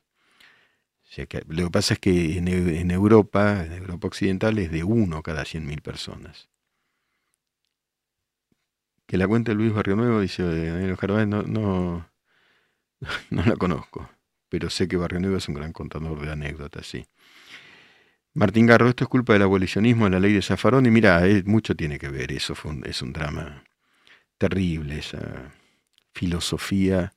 O 1.04 1.16
sea 1.16 1.26
que, 1.28 1.44
lo 1.48 1.66
que 1.66 1.72
pasa 1.72 1.94
es 1.96 2.00
que 2.00 2.38
en, 2.38 2.92
Europa, 2.92 3.66
en 3.66 3.74
Europa 3.74 4.08
Occidental, 4.08 4.58
es 4.60 4.72
de 4.72 4.84
1 4.84 5.22
cada 5.22 5.44
100.000 5.44 5.82
personas. 5.82 6.50
Que 9.06 9.18
la 9.18 9.28
cuenta 9.28 9.52
de 9.52 9.56
Luis 9.56 9.74
Barrio 9.74 9.96
Nuevo, 9.96 10.22
dice 10.22 10.44
Daniel 10.44 10.96
Jarván, 10.96 11.30
no, 11.30 11.44
no, 11.44 12.10
no 13.30 13.44
la 13.46 13.56
conozco, 13.58 14.10
pero 14.50 14.70
sé 14.70 14.88
que 14.88 14.98
Barrio 14.98 15.20
Nuevo 15.20 15.38
es 15.38 15.48
un 15.50 15.56
gran 15.56 15.74
contador 15.74 16.22
de 16.22 16.32
anécdotas, 16.32 16.88
sí. 16.88 17.06
Martín 18.36 18.66
Garro, 18.66 18.90
esto 18.90 19.04
es 19.04 19.10
culpa 19.10 19.34
del 19.34 19.44
abolicionismo 19.44 20.06
de 20.06 20.12
la 20.12 20.20
ley 20.20 20.34
de 20.34 20.42
Zafarón, 20.42 20.88
y 20.88 20.92
mira, 20.92 21.26
eh, 21.28 21.44
mucho 21.46 21.76
tiene 21.76 22.00
que 22.00 22.10
ver, 22.10 22.32
eso 22.32 22.56
es 22.84 23.02
un 23.04 23.14
drama 23.14 23.64
terrible, 24.40 24.98
esa 24.98 25.54
filosofía 26.14 27.14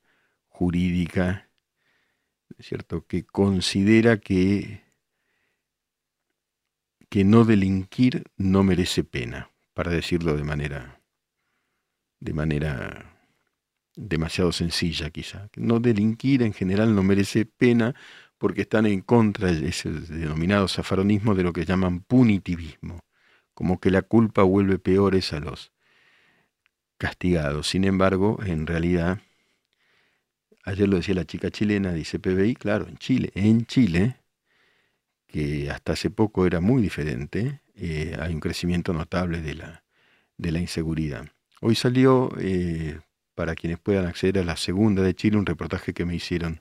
jurídica, 0.47 1.49
¿cierto?, 2.59 3.07
que 3.07 3.25
considera 3.25 4.17
que, 4.17 4.83
que 7.09 7.23
no 7.23 7.45
delinquir 7.45 8.25
no 8.37 8.61
merece 8.63 9.03
pena, 9.03 9.49
para 9.73 9.91
decirlo 9.91 10.37
de 10.37 10.43
manera, 10.43 11.01
de 12.19 12.33
manera 12.33 13.17
demasiado 13.95 14.51
sencilla 14.51 15.09
quizá. 15.09 15.49
No 15.55 15.79
delinquir 15.79 16.43
en 16.43 16.53
general 16.53 16.93
no 16.93 17.01
merece 17.01 17.45
pena 17.45 17.95
porque 18.37 18.61
están 18.61 18.85
en 18.85 19.01
contra 19.01 19.51
de 19.51 19.67
ese 19.69 19.89
denominado 19.91 20.67
zafaronismo 20.67 21.35
de 21.35 21.43
lo 21.43 21.53
que 21.53 21.65
llaman 21.65 22.01
punitivismo, 22.01 22.99
como 23.53 23.79
que 23.79 23.91
la 23.91 24.03
culpa 24.03 24.43
vuelve 24.43 24.77
peores 24.79 25.33
a 25.33 25.39
los 25.39 25.71
castigados. 26.97 27.67
Sin 27.67 27.83
embargo, 27.83 28.39
en 28.45 28.67
realidad, 28.67 29.19
ayer 30.63 30.87
lo 30.87 30.97
decía 30.97 31.15
la 31.15 31.25
chica 31.25 31.49
chilena, 31.49 31.93
dice 31.93 32.19
PBI, 32.19 32.55
claro, 32.55 32.87
en 32.87 32.97
Chile, 32.97 33.31
en 33.35 33.65
Chile, 33.65 34.17
que 35.27 35.69
hasta 35.71 35.93
hace 35.93 36.09
poco 36.09 36.45
era 36.45 36.59
muy 36.59 36.81
diferente, 36.81 37.61
eh, 37.75 38.15
hay 38.19 38.33
un 38.33 38.39
crecimiento 38.39 38.93
notable 38.93 39.41
de 39.41 39.55
la, 39.55 39.83
de 40.37 40.51
la 40.51 40.59
inseguridad. 40.59 41.27
Hoy 41.61 41.75
salió, 41.75 42.31
eh, 42.39 42.99
para 43.35 43.55
quienes 43.55 43.79
puedan 43.79 44.07
acceder 44.07 44.39
a 44.39 44.43
la 44.43 44.57
segunda 44.57 45.03
de 45.03 45.13
Chile, 45.13 45.37
un 45.37 45.45
reportaje 45.45 45.93
que 45.93 46.05
me 46.05 46.15
hicieron 46.15 46.59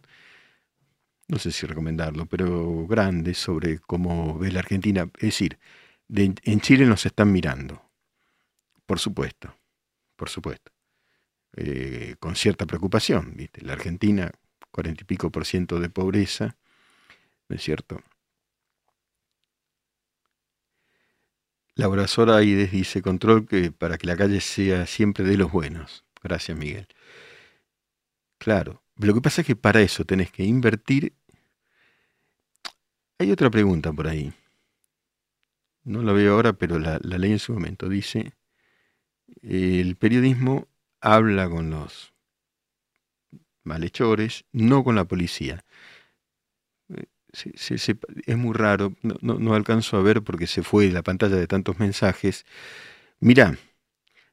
no 1.28 1.38
sé 1.38 1.50
si 1.52 1.66
recomendarlo, 1.66 2.26
pero 2.26 2.86
grande 2.86 3.34
sobre 3.34 3.78
cómo 3.78 4.38
ve 4.38 4.52
la 4.52 4.60
Argentina. 4.60 5.10
Es 5.16 5.22
decir, 5.22 5.58
en 6.08 6.60
Chile 6.60 6.86
nos 6.86 7.04
están 7.06 7.32
mirando, 7.32 7.82
por 8.86 9.00
supuesto, 9.00 9.56
por 10.16 10.28
supuesto, 10.28 10.72
eh, 11.56 12.16
con 12.20 12.36
cierta 12.36 12.66
preocupación. 12.66 13.34
¿viste? 13.36 13.62
La 13.62 13.74
Argentina, 13.74 14.30
cuarenta 14.70 15.02
y 15.02 15.06
pico 15.06 15.30
por 15.30 15.44
ciento 15.46 15.80
de 15.80 15.90
pobreza, 15.90 16.56
¿no 17.48 17.56
es 17.56 17.62
cierto? 17.62 18.00
Laura 21.74 22.06
Soraides 22.08 22.72
dice, 22.72 23.02
control 23.02 23.46
que 23.46 23.70
para 23.70 23.98
que 23.98 24.06
la 24.06 24.16
calle 24.16 24.40
sea 24.40 24.86
siempre 24.86 25.24
de 25.24 25.36
los 25.36 25.52
buenos. 25.52 26.04
Gracias, 26.22 26.56
Miguel. 26.56 26.88
Claro, 28.38 28.82
lo 28.96 29.14
que 29.14 29.20
pasa 29.20 29.42
es 29.42 29.46
que 29.46 29.56
para 29.56 29.80
eso 29.80 30.04
tenés 30.04 30.30
que 30.30 30.44
invertir. 30.44 31.14
Hay 33.18 33.30
otra 33.30 33.50
pregunta 33.50 33.92
por 33.92 34.08
ahí. 34.08 34.32
No 35.84 36.02
la 36.02 36.12
veo 36.12 36.34
ahora, 36.34 36.52
pero 36.52 36.78
la, 36.78 36.98
la 37.02 37.18
ley 37.18 37.32
en 37.32 37.38
su 37.38 37.52
momento 37.52 37.88
dice, 37.88 38.34
el 39.42 39.96
periodismo 39.96 40.68
habla 41.00 41.48
con 41.48 41.70
los 41.70 42.12
malhechores, 43.66 44.44
no 44.52 44.82
con 44.84 44.96
la 44.96 45.04
policía. 45.04 45.64
Eh, 46.88 47.06
es 48.26 48.36
muy 48.36 48.54
raro, 48.54 48.94
no, 49.02 49.54
alcanzo 49.54 49.96
a 49.96 50.02
ver 50.02 50.22
porque 50.22 50.46
se 50.46 50.62
fue 50.62 50.90
la 50.90 51.02
pantalla 51.02 51.36
de 51.36 51.46
tantos 51.46 51.78
mensajes. 51.78 52.46
Mira, 53.20 53.58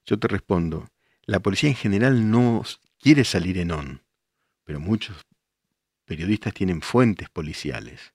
yo 0.06 0.19
te 0.19 0.28
respondo, 0.28 0.88
la 1.26 1.41
policía 1.41 1.69
en 1.69 1.76
general 1.76 2.32
no 2.32 2.63
quiere 2.99 3.23
salir 3.26 3.58
en 3.58 3.71
on, 3.71 4.02
pero 4.63 4.80
muchos 4.80 5.17
periodistas 6.06 6.54
tienen 6.54 6.82
fuentes 6.82 7.30
policiales. 7.30 8.13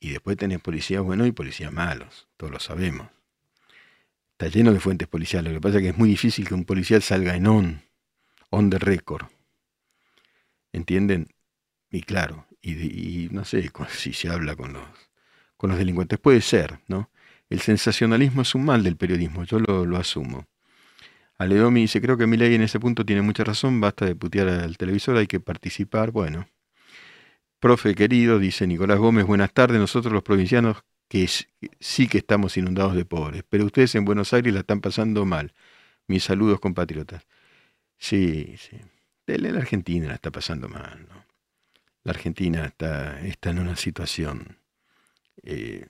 Y 0.00 0.10
después 0.10 0.36
tenés 0.36 0.60
policías 0.60 1.02
buenos 1.02 1.26
y 1.26 1.32
policías 1.32 1.72
malos, 1.72 2.28
todos 2.36 2.52
lo 2.52 2.60
sabemos. 2.60 3.08
Está 4.32 4.48
lleno 4.48 4.72
de 4.72 4.80
fuentes 4.80 5.08
policiales. 5.08 5.52
Lo 5.52 5.60
que 5.60 5.62
pasa 5.62 5.76
es 5.78 5.82
que 5.82 5.88
es 5.90 5.96
muy 5.96 6.08
difícil 6.08 6.46
que 6.46 6.54
un 6.54 6.64
policial 6.64 7.02
salga 7.02 7.36
en 7.36 7.46
on, 7.46 7.82
on 8.50 8.68
the 8.68 8.78
record. 8.78 9.26
¿Entienden? 10.72 11.28
Y 11.90 12.02
claro, 12.02 12.46
y, 12.60 13.28
no 13.30 13.44
sé 13.44 13.70
si 13.90 14.12
se 14.12 14.28
habla 14.28 14.56
con 14.56 14.72
los, 14.72 14.84
con 15.56 15.70
los 15.70 15.78
delincuentes. 15.78 16.18
Puede 16.18 16.40
ser, 16.40 16.80
¿no? 16.88 17.10
El 17.48 17.60
sensacionalismo 17.60 18.42
es 18.42 18.54
un 18.54 18.64
mal 18.64 18.82
del 18.82 18.96
periodismo, 18.96 19.44
yo 19.44 19.60
lo, 19.60 19.86
lo 19.86 19.96
asumo. 19.96 20.46
Aledomi 21.44 21.82
dice, 21.82 22.00
creo 22.00 22.16
que 22.16 22.26
mi 22.26 22.36
ley 22.36 22.54
en 22.54 22.62
ese 22.62 22.80
punto 22.80 23.04
tiene 23.04 23.22
mucha 23.22 23.44
razón, 23.44 23.80
basta 23.80 24.06
de 24.06 24.16
putear 24.16 24.48
al 24.48 24.76
televisor, 24.76 25.16
hay 25.16 25.26
que 25.26 25.40
participar. 25.40 26.10
Bueno, 26.10 26.48
profe 27.60 27.94
querido, 27.94 28.38
dice 28.38 28.66
Nicolás 28.66 28.98
Gómez, 28.98 29.26
buenas 29.26 29.52
tardes, 29.52 29.78
nosotros 29.78 30.12
los 30.12 30.22
provincianos 30.22 30.84
que 31.08 31.28
sí 31.80 32.08
que 32.08 32.18
estamos 32.18 32.56
inundados 32.56 32.94
de 32.96 33.04
pobres, 33.04 33.44
pero 33.48 33.66
ustedes 33.66 33.94
en 33.94 34.04
Buenos 34.04 34.32
Aires 34.32 34.54
la 34.54 34.60
están 34.60 34.80
pasando 34.80 35.24
mal. 35.26 35.52
Mis 36.06 36.24
saludos 36.24 36.60
compatriotas. 36.60 37.26
Sí, 37.98 38.56
sí. 38.58 38.78
La 39.26 39.58
Argentina 39.58 40.08
la 40.08 40.14
está 40.14 40.30
pasando 40.30 40.68
mal, 40.68 41.06
¿no? 41.08 41.24
La 42.04 42.12
Argentina 42.12 42.66
está, 42.66 43.20
está 43.20 43.50
en 43.50 43.58
una 43.58 43.76
situación, 43.76 44.58
eh, 45.42 45.86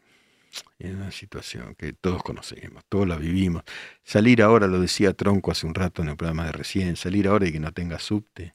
en 0.78 0.96
una 0.96 1.10
situación 1.10 1.74
que 1.74 1.92
todos 1.92 2.22
conocemos, 2.22 2.84
todos 2.88 3.06
la 3.08 3.16
vivimos. 3.16 3.62
Salir 4.02 4.42
ahora, 4.42 4.66
lo 4.66 4.80
decía 4.80 5.12
Tronco 5.14 5.50
hace 5.50 5.66
un 5.66 5.74
rato 5.74 6.02
en 6.02 6.08
el 6.08 6.16
programa 6.16 6.46
de 6.46 6.52
recién, 6.52 6.96
salir 6.96 7.28
ahora 7.28 7.46
y 7.48 7.52
que 7.52 7.60
no 7.60 7.72
tenga 7.72 7.98
subte, 7.98 8.54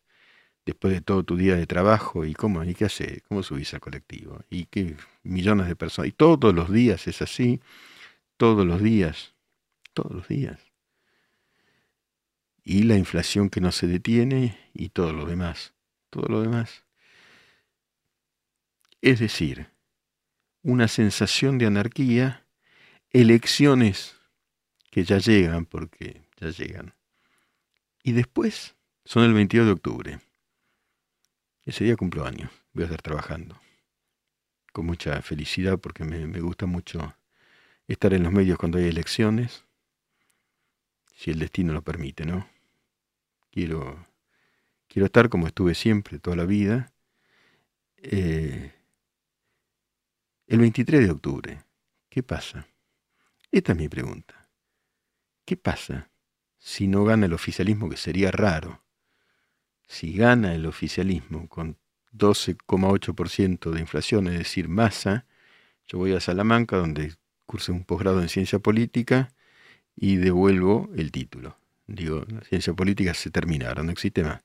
después 0.66 0.94
de 0.94 1.02
todo 1.02 1.24
tu 1.24 1.36
día 1.36 1.56
de 1.56 1.66
trabajo, 1.68 2.26
y 2.26 2.34
cómo, 2.34 2.64
y 2.64 2.76
qué 2.76 2.86
hace, 2.86 3.22
cómo 3.28 3.44
subís 3.44 3.74
al 3.74 3.80
colectivo, 3.80 4.40
y 4.50 4.66
qué 4.66 4.96
millones 5.24 5.68
de 5.68 5.76
personas, 5.76 6.10
y 6.10 6.12
todos 6.12 6.54
los 6.54 6.72
días 6.72 7.08
es 7.08 7.22
así, 7.22 7.62
todos 8.38 8.66
los 8.66 8.82
días, 8.82 9.34
todos 9.94 10.12
los 10.12 10.28
días. 10.28 10.60
Y 12.64 12.84
la 12.84 12.98
inflación 12.98 13.50
que 13.50 13.62
no 13.62 13.72
se 13.72 13.88
detiene 13.88 14.58
y 14.74 14.90
todo 14.90 15.12
lo 15.12 15.26
demás, 15.26 15.74
todo 16.10 16.28
lo 16.28 16.42
demás. 16.42 16.84
Es 19.02 19.20
decir, 19.20 19.70
una 20.64 20.88
sensación 20.88 21.58
de 21.58 21.66
anarquía, 21.66 22.46
elecciones 23.12 24.16
que 24.92 25.04
ya 25.04 25.18
llegan, 25.18 25.66
porque 25.66 26.22
ya 26.40 26.50
llegan. 26.50 26.94
Y 28.04 28.14
después 28.14 28.76
son 29.06 29.24
el 29.24 29.34
22 29.34 29.66
de 29.66 29.72
octubre. 29.72 30.20
Ese 31.66 31.84
día 31.84 31.96
cumplo 31.96 32.26
años, 32.26 32.50
voy 32.74 32.84
a 32.84 32.86
estar 32.86 33.02
trabajando 33.02 33.60
con 34.72 34.86
mucha 34.86 35.22
felicidad 35.22 35.78
porque 35.78 36.04
me, 36.04 36.40
gusta 36.40 36.66
mucho 36.66 37.16
estar 37.88 38.14
en 38.14 38.24
los 38.24 38.32
medios 38.32 38.58
cuando 38.58 38.78
hay 38.78 38.86
elecciones, 38.86 39.66
si 41.16 41.32
el 41.32 41.40
destino 41.40 41.74
lo 41.74 41.82
permite, 41.82 42.26
¿no? 42.26 42.48
Quiero, 43.52 44.08
quiero 44.88 45.08
estar 45.08 45.30
como 45.30 45.48
estuve 45.48 45.76
siempre, 45.76 46.20
toda 46.20 46.38
la 46.38 46.46
vida. 46.46 46.94
Eh, 47.98 48.72
el 50.50 50.60
23 50.60 51.06
de 51.06 51.12
octubre, 51.12 51.64
¿qué 52.10 52.22
pasa? 52.24 52.68
Esta 53.52 53.72
es 53.72 53.78
mi 53.78 53.88
pregunta. 53.88 54.50
¿Qué 55.46 55.56
pasa 55.56 56.12
si 56.58 56.88
no 56.88 57.06
gana 57.06 57.28
el 57.28 57.34
oficialismo, 57.34 57.90
que 57.90 57.96
sería 57.96 58.32
raro? 58.32 58.84
si 59.90 60.14
gana 60.14 60.54
el 60.54 60.68
oficialismo 60.68 61.50
con 61.50 61.76
12,8% 62.14 63.72
de 63.72 63.80
inflación, 63.80 64.28
es 64.28 64.38
decir, 64.38 64.70
masa, 64.70 65.26
yo 65.88 65.98
voy 65.98 66.14
a 66.14 66.20
Salamanca, 66.20 66.78
donde 66.78 67.16
cursé 67.48 67.72
un 67.72 67.84
posgrado 67.84 68.22
en 68.22 68.30
ciencia 68.30 68.60
política 68.60 69.34
y 69.96 70.18
devuelvo 70.18 70.90
el 70.96 71.12
título. 71.12 71.58
Digo, 71.88 72.24
la 72.28 72.42
ciencia 72.42 72.74
política 72.74 73.16
se 73.16 73.32
termina, 73.32 73.70
ahora 73.70 73.82
no 73.82 73.92
existe 73.92 74.24
más. 74.24 74.44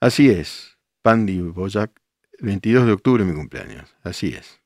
Así 0.00 0.28
es, 0.28 0.76
Pandi 1.02 1.40
Boyac, 1.40 1.92
22 2.40 2.86
de 2.86 2.92
octubre 2.92 3.24
mi 3.24 3.34
cumpleaños, 3.34 3.94
así 4.02 4.34
es. 4.34 4.60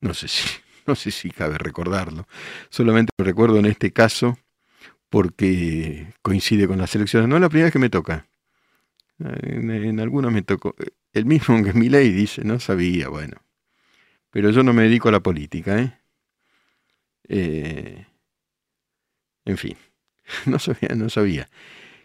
No 0.00 0.14
sé 0.14 0.28
si, 0.28 0.48
no 0.86 0.94
sé 0.94 1.10
si 1.10 1.30
cabe 1.30 1.58
recordarlo, 1.58 2.26
solamente 2.70 3.12
lo 3.18 3.24
recuerdo 3.24 3.58
en 3.58 3.66
este 3.66 3.92
caso 3.92 4.38
porque 5.08 6.12
coincide 6.22 6.66
con 6.68 6.78
las 6.78 6.94
elecciones. 6.94 7.28
No 7.28 7.36
es 7.36 7.42
la 7.42 7.48
primera 7.48 7.66
vez 7.66 7.72
que 7.72 7.78
me 7.78 7.90
toca. 7.90 8.28
En, 9.18 9.98
algunos 9.98 10.32
me 10.32 10.42
tocó, 10.42 10.76
el 11.12 11.24
mismo 11.24 11.62
que 11.64 11.72
mi 11.72 11.88
ley 11.88 12.12
dice, 12.12 12.44
no 12.44 12.60
sabía, 12.60 13.08
bueno. 13.08 13.42
Pero 14.30 14.50
yo 14.50 14.62
no 14.62 14.72
me 14.72 14.82
dedico 14.84 15.08
a 15.08 15.12
la 15.12 15.20
política, 15.20 15.80
¿eh? 15.80 15.98
eh 17.28 18.06
en 19.44 19.56
fin, 19.56 19.76
no 20.46 20.58
sabía, 20.58 20.94
no 20.94 21.08
sabía. 21.08 21.48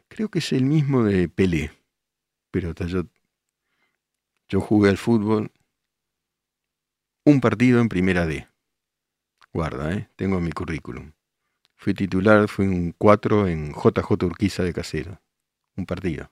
Creo 0.08 0.30
que 0.30 0.40
es 0.40 0.54
el 0.54 0.64
mismo 0.64 1.04
de 1.04 1.28
Pelé, 1.28 1.72
pero 2.52 2.74
yo, 2.74 3.06
yo 4.48 4.62
jugué 4.62 4.90
al 4.90 4.98
fútbol 4.98 5.52
un 7.26 7.40
partido 7.40 7.80
en 7.80 7.90
primera 7.90 8.26
D. 8.26 8.48
Guarda, 9.54 9.94
¿eh? 9.94 10.10
tengo 10.16 10.40
mi 10.40 10.52
currículum. 10.52 11.12
Fui 11.76 11.94
titular, 11.94 12.48
fui 12.48 12.68
un 12.68 12.94
4 12.98 13.48
en 13.48 13.74
JJ 13.74 14.24
Urquiza 14.26 14.64
de 14.64 14.74
Casero. 14.74 15.22
Un 15.76 15.86
partido. 15.86 16.32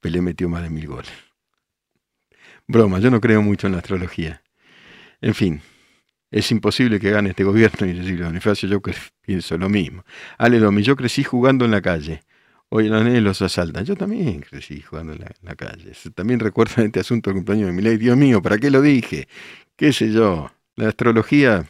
Pelé 0.00 0.20
metió 0.20 0.48
más 0.48 0.62
de 0.62 0.70
mil 0.70 0.86
goles. 0.86 1.12
Broma, 2.66 2.98
yo 2.98 3.10
no 3.10 3.20
creo 3.20 3.42
mucho 3.42 3.66
en 3.66 3.74
la 3.74 3.78
astrología. 3.78 4.42
En 5.20 5.34
fin, 5.34 5.62
es 6.30 6.50
imposible 6.50 6.98
que 6.98 7.10
gane 7.10 7.30
este 7.30 7.44
gobierno 7.44 7.86
y 7.86 7.92
decirle 7.92 8.24
Bonifacio, 8.24 8.68
yo 8.68 8.80
pienso 9.20 9.58
lo 9.58 9.68
mismo. 9.68 10.04
Ale 10.38 10.58
Domi, 10.58 10.82
yo 10.82 10.96
crecí 10.96 11.22
jugando 11.22 11.64
en 11.64 11.70
la 11.70 11.80
calle. 11.80 12.22
Hoy 12.76 12.88
los 12.88 13.04
nenes 13.04 13.22
los 13.22 13.40
asaltan. 13.40 13.84
Yo 13.84 13.94
también 13.94 14.40
crecí 14.40 14.80
jugando 14.80 15.12
en 15.12 15.20
la, 15.20 15.54
calle. 15.54 15.92
También 16.12 16.40
recuerdo 16.40 16.82
este 16.82 16.98
asunto 16.98 17.30
del 17.30 17.36
cumpleaños 17.36 17.68
de 17.68 17.72
mi 17.72 17.82
ley. 17.82 17.98
Dios 17.98 18.16
mío, 18.16 18.42
¿para 18.42 18.58
qué 18.58 18.68
lo 18.68 18.82
dije? 18.82 19.28
¿Qué 19.76 19.92
sé 19.92 20.10
yo? 20.10 20.50
La 20.74 20.88
astrología, 20.88 21.68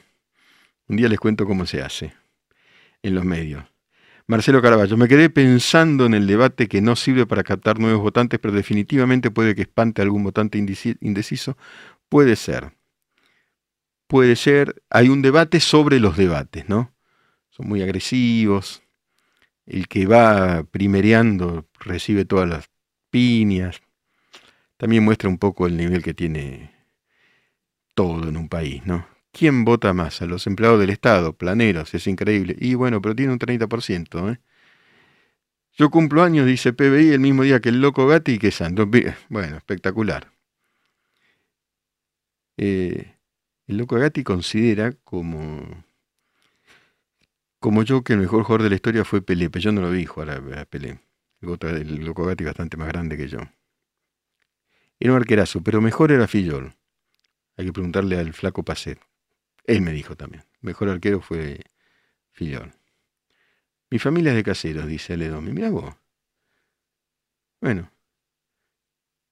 un 0.88 0.96
día 0.96 1.10
les 1.10 1.20
cuento 1.20 1.44
cómo 1.44 1.66
se 1.66 1.82
hace 1.82 2.14
en 3.02 3.14
los 3.14 3.22
medios. 3.22 3.62
Marcelo 4.26 4.62
Caraballo, 4.62 4.96
me 4.96 5.06
quedé 5.06 5.28
pensando 5.28 6.06
en 6.06 6.14
el 6.14 6.26
debate 6.26 6.68
que 6.68 6.80
no 6.80 6.96
sirve 6.96 7.26
para 7.26 7.44
captar 7.44 7.78
nuevos 7.78 8.00
votantes, 8.00 8.40
pero 8.40 8.54
definitivamente 8.54 9.30
puede 9.30 9.54
que 9.54 9.60
espante 9.60 10.00
a 10.00 10.04
algún 10.04 10.24
votante 10.24 10.56
indeciso. 10.56 11.58
Puede 12.08 12.34
ser. 12.34 12.72
Puede 14.06 14.36
ser. 14.36 14.82
Hay 14.88 15.10
un 15.10 15.20
debate 15.20 15.60
sobre 15.60 16.00
los 16.00 16.16
debates, 16.16 16.66
¿no? 16.70 16.94
Son 17.50 17.68
muy 17.68 17.82
agresivos. 17.82 18.83
El 19.66 19.88
que 19.88 20.06
va 20.06 20.64
primereando 20.64 21.66
recibe 21.80 22.24
todas 22.24 22.48
las 22.48 22.70
piñas. 23.10 23.80
También 24.76 25.04
muestra 25.04 25.28
un 25.28 25.38
poco 25.38 25.66
el 25.66 25.76
nivel 25.76 26.02
que 26.02 26.14
tiene 26.14 26.72
todo 27.94 28.28
en 28.28 28.36
un 28.36 28.48
país, 28.48 28.84
¿no? 28.84 29.06
¿Quién 29.32 29.64
vota 29.64 29.92
más? 29.92 30.22
A 30.22 30.26
los 30.26 30.46
empleados 30.46 30.78
del 30.78 30.90
Estado, 30.90 31.36
planeros, 31.36 31.92
es 31.94 32.06
increíble. 32.06 32.56
Y 32.58 32.74
bueno, 32.74 33.02
pero 33.02 33.16
tiene 33.16 33.32
un 33.32 33.38
30%. 33.38 34.32
¿eh? 34.32 34.40
Yo 35.72 35.90
cumplo 35.90 36.22
años, 36.22 36.46
dice 36.46 36.72
PBI, 36.72 37.10
el 37.12 37.20
mismo 37.20 37.42
día 37.42 37.60
que 37.60 37.70
el 37.70 37.80
loco 37.80 38.06
Gatti 38.06 38.34
y 38.34 38.38
que 38.38 38.52
Santos. 38.52 38.88
Bueno, 39.28 39.56
espectacular. 39.56 40.32
Eh, 42.56 43.16
el 43.66 43.76
loco 43.78 43.96
Gatti 43.96 44.22
considera 44.22 44.92
como, 45.02 45.84
como 47.64 47.82
yo 47.82 48.04
que 48.04 48.12
el 48.12 48.18
mejor 48.18 48.42
jugador 48.42 48.64
de 48.64 48.68
la 48.68 48.74
historia 48.74 49.06
fue 49.06 49.22
Pelé, 49.22 49.48
pero 49.48 49.62
yo 49.62 49.72
no 49.72 49.80
lo 49.80 49.90
vi 49.90 50.04
jugar 50.04 50.32
a, 50.32 50.66
Pelé. 50.66 51.00
El 51.40 52.04
loco 52.04 52.26
Gatti 52.26 52.44
bastante 52.44 52.76
más 52.76 52.88
grande 52.88 53.16
que 53.16 53.26
yo. 53.26 53.38
Era 55.00 55.12
un 55.12 55.16
arquerazo, 55.16 55.62
pero 55.62 55.80
mejor 55.80 56.12
era 56.12 56.26
Fillol. 56.28 56.74
Hay 57.56 57.64
que 57.64 57.72
preguntarle 57.72 58.18
al 58.18 58.34
flaco 58.34 58.62
Pacet. 58.62 59.00
Él 59.64 59.80
me 59.80 59.92
dijo 59.92 60.14
también. 60.14 60.44
Mejor 60.60 60.90
arquero 60.90 61.22
fue 61.22 61.58
Fillol. 62.32 62.70
Mi 63.88 63.98
familia 63.98 64.32
es 64.32 64.36
de 64.36 64.44
caseros, 64.44 64.86
dice 64.86 65.16
Ledomi. 65.16 65.50
Mira 65.50 65.70
vos. 65.70 65.94
Bueno. 67.62 67.90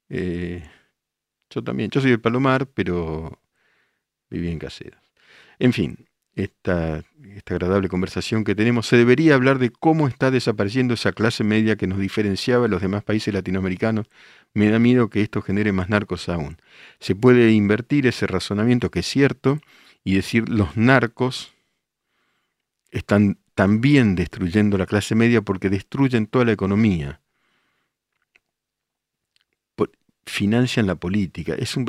Eh, 0.09 0.67
yo 1.51 1.63
también. 1.63 1.91
Yo 1.91 2.01
soy 2.01 2.13
de 2.13 2.19
Palomar, 2.19 2.67
pero 2.67 3.43
viví 4.31 4.51
en 4.51 4.59
caseros. 4.59 5.03
En 5.59 5.75
fin, 5.75 6.09
esta, 6.35 7.05
esta 7.35 7.55
agradable 7.55 7.89
conversación 7.89 8.45
que 8.45 8.55
tenemos, 8.55 8.87
se 8.87 8.97
debería 8.97 9.35
hablar 9.35 9.59
de 9.59 9.71
cómo 9.71 10.09
está 10.09 10.31
desapareciendo 10.31 10.95
esa 10.95 11.13
clase 11.13 11.45
media 11.45 11.77
que 11.77 11.87
nos 11.87 11.99
diferenciaba 11.99 12.65
de 12.65 12.69
los 12.71 12.83
demás 12.83 13.05
países 13.05 13.33
latinoamericanos. 13.35 14.07
Me 14.55 14.69
da 14.71 14.79
miedo 14.79 15.11
que 15.11 15.21
esto 15.21 15.43
genere 15.43 15.73
más 15.73 15.89
narcos 15.89 16.29
aún. 16.29 16.57
Se 17.01 17.15
puede 17.15 17.53
invertir 17.53 18.07
ese 18.07 18.27
razonamiento 18.27 18.91
que 18.91 19.01
es 19.01 19.07
cierto 19.07 19.61
y 20.05 20.15
decir 20.15 20.49
los 20.49 20.77
narcos 20.77 21.53
están 22.91 23.39
también 23.55 24.15
destruyendo 24.15 24.79
la 24.79 24.87
clase 24.87 25.15
media 25.15 25.43
porque 25.43 25.71
destruyen 25.71 26.27
toda 26.27 26.45
la 26.45 26.53
economía. 26.53 27.21
financian 30.27 30.87
la 30.87 30.95
política. 30.95 31.55
Es 31.55 31.77
un, 31.77 31.85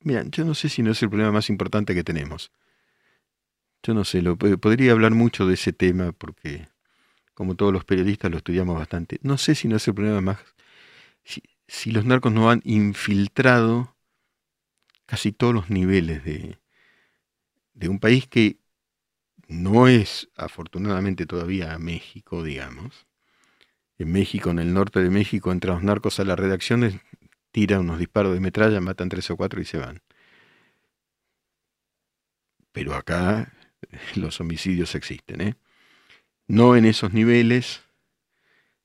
mira, 0.00 0.24
yo 0.26 0.44
no 0.44 0.54
sé 0.54 0.68
si 0.68 0.82
no 0.82 0.90
es 0.90 1.02
el 1.02 1.08
problema 1.08 1.32
más 1.32 1.50
importante 1.50 1.94
que 1.94 2.04
tenemos. 2.04 2.50
Yo 3.82 3.94
no 3.94 4.04
sé, 4.04 4.22
lo, 4.22 4.36
podría 4.36 4.92
hablar 4.92 5.12
mucho 5.12 5.46
de 5.46 5.54
ese 5.54 5.72
tema 5.72 6.12
porque, 6.12 6.68
como 7.34 7.54
todos 7.54 7.72
los 7.72 7.84
periodistas, 7.84 8.30
lo 8.30 8.38
estudiamos 8.38 8.78
bastante. 8.78 9.18
No 9.22 9.38
sé 9.38 9.54
si 9.54 9.68
no 9.68 9.76
es 9.76 9.88
el 9.88 9.94
problema 9.94 10.20
más... 10.20 10.38
Si, 11.24 11.92
los 11.92 12.04
narcos 12.04 12.32
no 12.32 12.50
han 12.50 12.62
infiltrado 12.64 13.96
casi 15.06 15.32
todos 15.32 15.54
los 15.54 15.70
niveles 15.70 16.24
de, 16.24 16.58
de 17.74 17.88
un 17.88 18.00
país 18.00 18.26
que 18.26 18.58
no 19.48 19.88
es 19.88 20.28
afortunadamente 20.36 21.26
todavía 21.26 21.78
México, 21.78 22.42
digamos. 22.42 23.06
En 23.98 24.12
México, 24.12 24.50
en 24.50 24.58
el 24.58 24.74
norte 24.74 25.00
de 25.00 25.10
México, 25.10 25.52
entran 25.52 25.76
los 25.76 25.84
narcos 25.84 26.20
a 26.20 26.24
las 26.24 26.38
redacciones, 26.38 26.96
tiran 27.52 27.80
unos 27.80 27.98
disparos 27.98 28.34
de 28.34 28.40
metralla, 28.40 28.80
matan 28.80 29.08
tres 29.08 29.30
o 29.30 29.36
cuatro 29.36 29.60
y 29.60 29.64
se 29.64 29.78
van. 29.78 30.02
Pero 32.72 32.94
acá 32.94 33.52
los 34.14 34.40
homicidios 34.40 34.94
existen, 34.94 35.40
¿eh? 35.40 35.54
No 36.46 36.74
en 36.74 36.84
esos 36.84 37.12
niveles, 37.12 37.82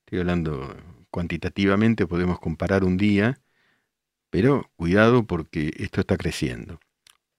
estoy 0.02 0.20
hablando 0.20 0.76
cuantitativamente, 1.10 2.06
podemos 2.06 2.40
comparar 2.40 2.84
un 2.84 2.98
día, 2.98 3.40
pero 4.30 4.70
cuidado 4.76 5.24
porque 5.24 5.74
esto 5.78 6.02
está 6.02 6.18
creciendo. 6.18 6.80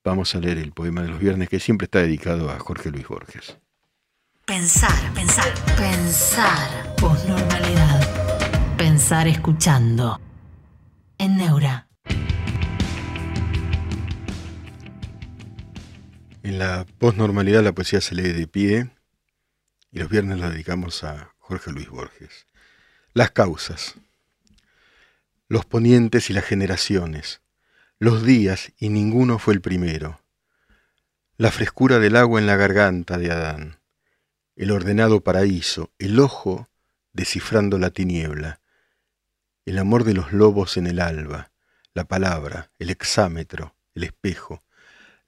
Vamos 0.02 0.34
a 0.34 0.40
leer 0.40 0.58
el 0.58 0.72
poema 0.72 1.02
de 1.02 1.08
los 1.08 1.20
viernes 1.20 1.48
que 1.48 1.60
siempre 1.60 1.84
está 1.84 2.00
dedicado 2.00 2.50
a 2.50 2.58
Jorge 2.58 2.90
Luis 2.90 3.06
Borges. 3.06 3.58
Pensar, 4.46 5.12
pensar, 5.12 5.52
pensar. 5.76 6.94
Posnormalidad. 6.96 8.76
Pensar 8.76 9.26
escuchando. 9.26 10.20
En 11.18 11.36
Neura. 11.36 11.85
En 16.46 16.60
la 16.60 16.86
posnormalidad 17.00 17.64
la 17.64 17.72
poesía 17.72 18.00
se 18.00 18.14
lee 18.14 18.30
de 18.30 18.46
pie 18.46 18.88
y 19.90 19.98
los 19.98 20.08
viernes 20.08 20.38
la 20.38 20.48
dedicamos 20.48 21.02
a 21.02 21.34
Jorge 21.38 21.72
Luis 21.72 21.88
Borges. 21.88 22.46
Las 23.14 23.32
causas, 23.32 23.96
los 25.48 25.64
ponientes 25.64 26.30
y 26.30 26.34
las 26.34 26.44
generaciones, 26.44 27.40
los 27.98 28.24
días 28.24 28.70
y 28.78 28.90
ninguno 28.90 29.40
fue 29.40 29.54
el 29.54 29.60
primero, 29.60 30.20
la 31.36 31.50
frescura 31.50 31.98
del 31.98 32.14
agua 32.14 32.38
en 32.38 32.46
la 32.46 32.54
garganta 32.54 33.18
de 33.18 33.32
Adán, 33.32 33.80
el 34.54 34.70
ordenado 34.70 35.22
paraíso, 35.22 35.90
el 35.98 36.20
ojo 36.20 36.68
descifrando 37.12 37.76
la 37.76 37.90
tiniebla, 37.90 38.60
el 39.64 39.80
amor 39.80 40.04
de 40.04 40.14
los 40.14 40.32
lobos 40.32 40.76
en 40.76 40.86
el 40.86 41.00
alba, 41.00 41.50
la 41.92 42.04
palabra, 42.04 42.70
el 42.78 42.90
exámetro, 42.90 43.74
el 43.96 44.04
espejo, 44.04 44.62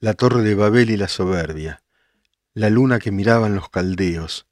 la 0.01 0.13
torre 0.13 0.43
de 0.43 0.55
Babel 0.55 0.91
y 0.91 0.97
la 0.97 1.09
soberbia, 1.09 1.83
la 2.53 2.69
luna 2.69 2.99
que 2.99 3.11
miraban 3.11 3.53
los 3.53 3.69
caldeos, 3.69 4.47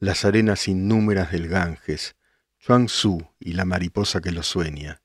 las 0.00 0.24
arenas 0.24 0.66
innúmeras 0.66 1.30
del 1.30 1.46
Ganges, 1.46 2.16
Chuang 2.58 2.86
Tzu 2.86 3.30
y 3.38 3.52
la 3.52 3.64
mariposa 3.64 4.20
que 4.20 4.32
lo 4.32 4.42
sueña, 4.42 5.00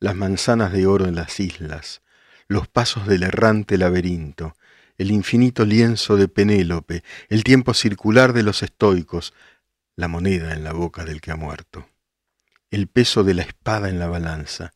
las 0.00 0.14
manzanas 0.14 0.70
de 0.72 0.86
oro 0.86 1.06
en 1.06 1.14
las 1.14 1.40
islas, 1.40 2.02
los 2.46 2.68
pasos 2.68 3.06
del 3.06 3.22
errante 3.22 3.78
laberinto, 3.78 4.54
el 4.98 5.10
infinito 5.10 5.64
lienzo 5.64 6.16
de 6.16 6.28
Penélope, 6.28 7.02
el 7.30 7.42
tiempo 7.42 7.72
circular 7.72 8.34
de 8.34 8.42
los 8.42 8.62
estoicos, 8.62 9.32
la 9.96 10.08
moneda 10.08 10.52
en 10.52 10.62
la 10.62 10.74
boca 10.74 11.04
del 11.04 11.22
que 11.22 11.30
ha 11.30 11.36
muerto, 11.36 11.88
el 12.70 12.86
peso 12.86 13.24
de 13.24 13.32
la 13.32 13.42
espada 13.42 13.88
en 13.88 13.98
la 13.98 14.08
balanza, 14.08 14.74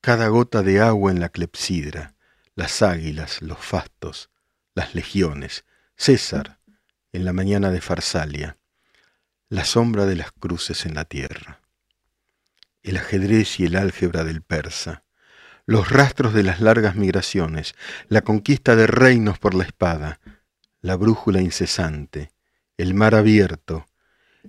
cada 0.00 0.26
gota 0.26 0.64
de 0.64 0.80
agua 0.80 1.12
en 1.12 1.20
la 1.20 1.28
clepsidra, 1.28 2.13
las 2.56 2.82
águilas, 2.82 3.42
los 3.42 3.58
fastos, 3.58 4.30
las 4.74 4.94
legiones, 4.94 5.64
César 5.96 6.58
en 7.12 7.24
la 7.24 7.32
mañana 7.32 7.70
de 7.70 7.80
Farsalia, 7.80 8.56
la 9.48 9.64
sombra 9.64 10.06
de 10.06 10.16
las 10.16 10.32
cruces 10.32 10.86
en 10.86 10.94
la 10.94 11.04
tierra, 11.04 11.60
el 12.82 12.96
ajedrez 12.96 13.60
y 13.60 13.66
el 13.66 13.76
álgebra 13.76 14.24
del 14.24 14.42
persa, 14.42 15.04
los 15.66 15.90
rastros 15.90 16.34
de 16.34 16.42
las 16.42 16.60
largas 16.60 16.96
migraciones, 16.96 17.74
la 18.08 18.22
conquista 18.22 18.76
de 18.76 18.86
reinos 18.86 19.38
por 19.38 19.54
la 19.54 19.64
espada, 19.64 20.20
la 20.80 20.96
brújula 20.96 21.40
incesante, 21.40 22.30
el 22.76 22.94
mar 22.94 23.14
abierto, 23.14 23.86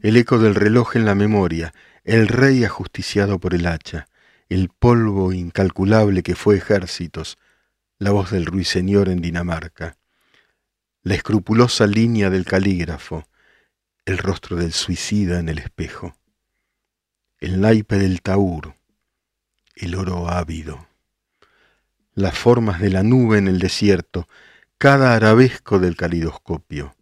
el 0.02 0.18
eco 0.18 0.39
del 0.39 0.56
reloj 0.56 0.96
en 0.96 1.06
la 1.06 1.15
memoria, 1.15 1.74
el 2.04 2.28
rey 2.28 2.65
ajusticiado 2.65 3.39
por 3.39 3.54
el 3.54 3.65
hacha, 3.65 4.08
el 4.50 4.70
polvo 4.70 5.32
incalculable 5.32 6.22
que 6.22 6.36
fue 6.36 6.58
ejércitos, 6.58 7.38
la 8.06 8.12
voz 8.12 8.30
del 8.30 8.46
ruiseñor 8.46 9.10
en 9.10 9.20
Dinamarca, 9.20 9.98
la 11.02 11.15
escrupulosa 11.15 11.88
línea 11.88 12.30
del 12.30 12.46
calígrafo, 12.46 13.28
el 14.06 14.20
rostro 14.20 14.58
del 14.58 14.74
suicida 14.74 15.39
en 15.39 15.50
el 15.50 15.58
espejo, 15.58 16.15
el 17.39 17.60
naipe 17.60 17.98
del 17.98 18.22
taur, 18.22 18.76
el 19.76 19.96
oro 19.96 20.30
ávido, 20.30 20.88
las 22.13 22.38
formas 22.38 22.80
de 22.80 22.91
la 22.91 23.02
nube 23.02 23.39
en 23.39 23.48
el 23.48 23.58
desierto, 23.58 24.30
cada 24.78 25.15
arabesco 25.15 25.80
del 25.80 25.98
calidoscopio, 25.98 26.96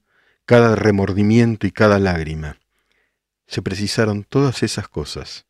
cada 0.45 0.73
remordimiento 0.77 1.67
y 1.67 1.71
cada 1.71 1.99
lágrima. 1.99 2.59
Se 3.45 3.61
precisaron 3.61 4.23
todas 4.23 4.63
esas 4.63 4.87
cosas 4.87 5.47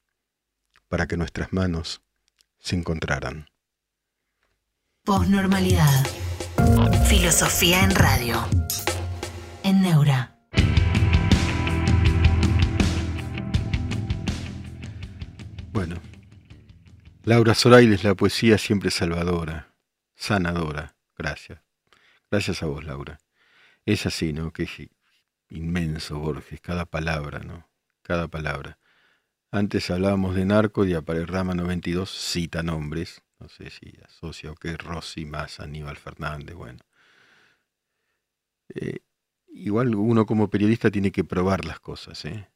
para 0.88 1.06
que 1.06 1.16
nuestras 1.16 1.54
manos 1.54 2.02
se 2.58 2.76
encontraran. 2.76 3.53
Posnormalidad. 5.06 6.06
Filosofía 7.10 7.84
en 7.84 7.92
radio. 7.94 8.38
En 9.62 9.82
Neura. 9.82 10.34
Bueno. 15.74 15.98
Laura 17.26 17.52
es 17.52 18.04
la 18.06 18.16
poesía 18.16 18.58
siempre 18.58 18.92
salvadora, 18.92 19.76
sanadora. 20.16 20.96
Gracias. 21.18 21.60
Gracias 22.32 22.64
a 22.64 22.68
vos, 22.68 22.86
Laura. 22.86 23.20
Es 23.86 24.06
así, 24.06 24.32
¿no? 24.32 24.54
Que 24.54 24.90
inmenso, 25.50 26.18
Borges, 26.18 26.62
cada 26.62 26.86
palabra, 26.86 27.40
¿no? 27.40 27.70
Cada 28.04 28.30
palabra. 28.30 28.80
Antes 29.52 29.92
hablábamos 29.92 30.34
de 30.34 30.46
narco 30.46 30.86
y 30.86 30.94
aparece 30.94 31.26
Rama 31.26 31.56
92 31.56 32.10
cita 32.10 32.64
nombres 32.64 33.22
no 33.44 33.50
sé 33.50 33.70
si 33.70 33.94
asocia 34.06 34.52
o 34.52 34.56
que 34.56 34.78
Rossi 34.78 35.26
más 35.26 35.60
Aníbal 35.60 35.98
Fernández, 35.98 36.56
bueno. 36.56 36.80
Eh, 38.70 39.00
igual 39.50 39.96
uno 39.96 40.26
como 40.26 40.50
periodista 40.50 40.90
tiene 40.90 41.12
que 41.12 41.26
probar 41.26 41.66
las 41.66 41.82
cosas, 41.82 42.24
¿eh? 42.24 42.50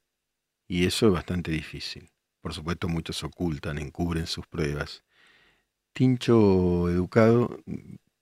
Y 0.68 0.86
eso 0.86 1.08
es 1.08 1.14
bastante 1.14 1.52
difícil. 1.52 2.10
Por 2.42 2.54
supuesto, 2.54 2.88
muchos 2.88 3.24
ocultan, 3.24 3.80
encubren 3.80 4.28
sus 4.28 4.48
pruebas. 4.48 5.04
Tincho 5.94 6.90
educado, 6.90 7.60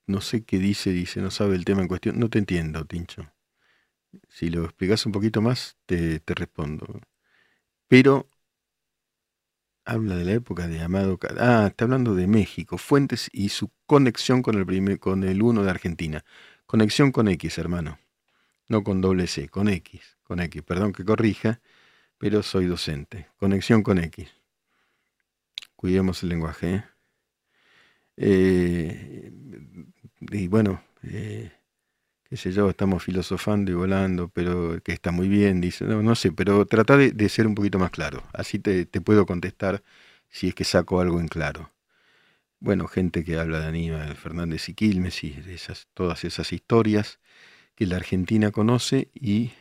no 0.07 0.21
sé 0.21 0.43
qué 0.43 0.57
dice, 0.57 0.91
dice, 0.91 1.21
no 1.21 1.31
sabe 1.31 1.55
el 1.55 1.65
tema 1.65 1.81
en 1.81 1.87
cuestión. 1.87 2.19
No 2.19 2.29
te 2.29 2.39
entiendo, 2.39 2.85
Tincho. 2.85 3.31
Si 4.29 4.49
lo 4.49 4.65
explicas 4.65 5.05
un 5.05 5.11
poquito 5.11 5.41
más, 5.41 5.77
te, 5.85 6.19
te 6.19 6.33
respondo. 6.33 7.01
Pero 7.87 8.27
habla 9.85 10.15
de 10.15 10.25
la 10.25 10.33
época 10.33 10.67
de 10.67 10.81
Amado. 10.81 11.17
Ah, 11.39 11.67
está 11.67 11.85
hablando 11.85 12.15
de 12.15 12.27
México, 12.27 12.77
Fuentes 12.77 13.29
y 13.31 13.49
su 13.49 13.71
conexión 13.85 14.41
con 14.41 14.55
el, 14.55 14.65
primer, 14.65 14.99
con 14.99 15.23
el 15.23 15.41
1 15.41 15.63
de 15.63 15.69
Argentina. 15.69 16.25
Conexión 16.65 17.11
con 17.11 17.27
X, 17.27 17.57
hermano. 17.57 17.99
No 18.67 18.83
con 18.83 18.99
doble 19.01 19.27
C, 19.27 19.47
con 19.47 19.69
X. 19.69 20.17
Con 20.23 20.39
X, 20.39 20.63
perdón 20.63 20.91
que 20.91 21.05
corrija, 21.05 21.61
pero 22.17 22.41
soy 22.41 22.65
docente. 22.65 23.27
Conexión 23.37 23.83
con 23.83 23.99
X. 23.99 24.27
Cuidemos 25.75 26.23
el 26.23 26.29
lenguaje. 26.29 26.75
¿eh? 26.75 26.83
Eh, 28.17 29.31
y 30.31 30.47
bueno, 30.47 30.81
eh, 31.03 31.51
qué 32.29 32.37
sé 32.37 32.51
yo, 32.51 32.69
estamos 32.69 33.03
filosofando 33.03 33.71
y 33.71 33.75
volando, 33.75 34.29
pero 34.29 34.81
que 34.83 34.91
está 34.93 35.11
muy 35.11 35.27
bien, 35.27 35.61
dice, 35.61 35.85
no, 35.85 36.01
no 36.01 36.15
sé, 36.15 36.31
pero 36.31 36.65
trata 36.65 36.97
de, 36.97 37.29
ser 37.29 37.47
un 37.47 37.55
poquito 37.55 37.79
más 37.79 37.91
claro, 37.91 38.23
así 38.33 38.59
te, 38.59 38.85
puedo 39.01 39.25
contestar 39.25 39.83
si 40.29 40.47
es 40.49 40.55
que 40.55 40.63
saco 40.63 40.99
algo 40.99 41.19
en 41.19 41.27
claro. 41.27 41.71
Bueno, 42.59 42.87
gente 42.87 43.23
que 43.23 43.37
habla 43.37 43.59
de 43.59 43.67
Aníbal 43.67 44.15
Fernández 44.15 44.69
y 44.69 44.73
Quilmes 44.73 45.23
y 45.23 45.31
de 45.31 45.53
esas, 45.53 45.87
todas 45.93 46.23
esas 46.23 46.51
historias 46.53 47.19
que 47.75 47.85
la 47.85 47.97
Argentina 47.97 48.51
conoce 48.51 49.09
y 49.13 49.51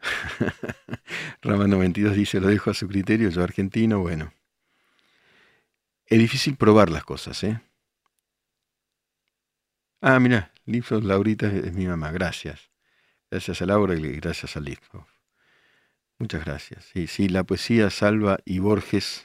Rama 1.42 1.66
92 1.66 2.16
dice, 2.16 2.40
lo 2.40 2.48
dejo 2.48 2.70
a 2.70 2.74
su 2.74 2.88
criterio, 2.88 3.30
yo 3.30 3.42
argentino, 3.42 4.00
bueno. 4.00 4.32
Es 6.06 6.18
difícil 6.18 6.56
probar 6.56 6.90
las 6.90 7.04
cosas, 7.04 7.44
¿eh? 7.44 7.60
Ah, 10.00 10.18
mira, 10.20 10.52
Lipsoft 10.68 11.04
Laurita 11.04 11.46
es, 11.46 11.72
mi 11.72 11.86
mamá, 11.86 12.12
gracias. 12.12 12.70
Gracias 13.30 13.62
a 13.62 13.66
Laura 13.66 13.94
y 13.94 14.00
gracias 14.20 14.56
a 14.56 14.60
Lipsoft. 14.60 15.08
Muchas 16.18 16.44
gracias. 16.44 16.84
Sí, 16.92 17.06
sí, 17.06 17.28
la 17.28 17.44
poesía 17.44 17.90
Salva 17.90 18.38
y 18.44 18.58
Borges. 18.58 19.24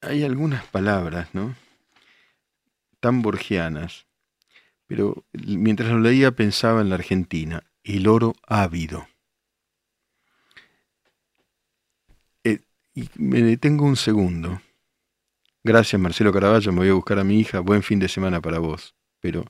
hay 0.00 0.22
algunas 0.22 0.64
palabras, 0.66 1.34
¿no? 1.34 1.56
Tan 3.00 3.22
borgianas. 3.22 4.06
Pero 4.86 5.24
mientras 5.32 5.90
lo 5.90 5.98
leía 5.98 6.32
pensaba 6.32 6.82
en 6.82 6.90
la 6.90 6.96
Argentina, 6.96 7.64
el 7.82 8.06
oro 8.06 8.34
ávido. 8.46 9.08
Y 12.94 13.08
me 13.14 13.42
detengo 13.42 13.84
un 13.84 13.96
segundo. 13.96 14.60
Gracias 15.68 16.00
Marcelo 16.00 16.32
Caraballo, 16.32 16.72
me 16.72 16.78
voy 16.78 16.88
a 16.88 16.94
buscar 16.94 17.18
a 17.18 17.24
mi 17.24 17.40
hija. 17.40 17.60
Buen 17.60 17.82
fin 17.82 17.98
de 17.98 18.08
semana 18.08 18.40
para 18.40 18.58
vos. 18.58 18.94
Pero 19.20 19.44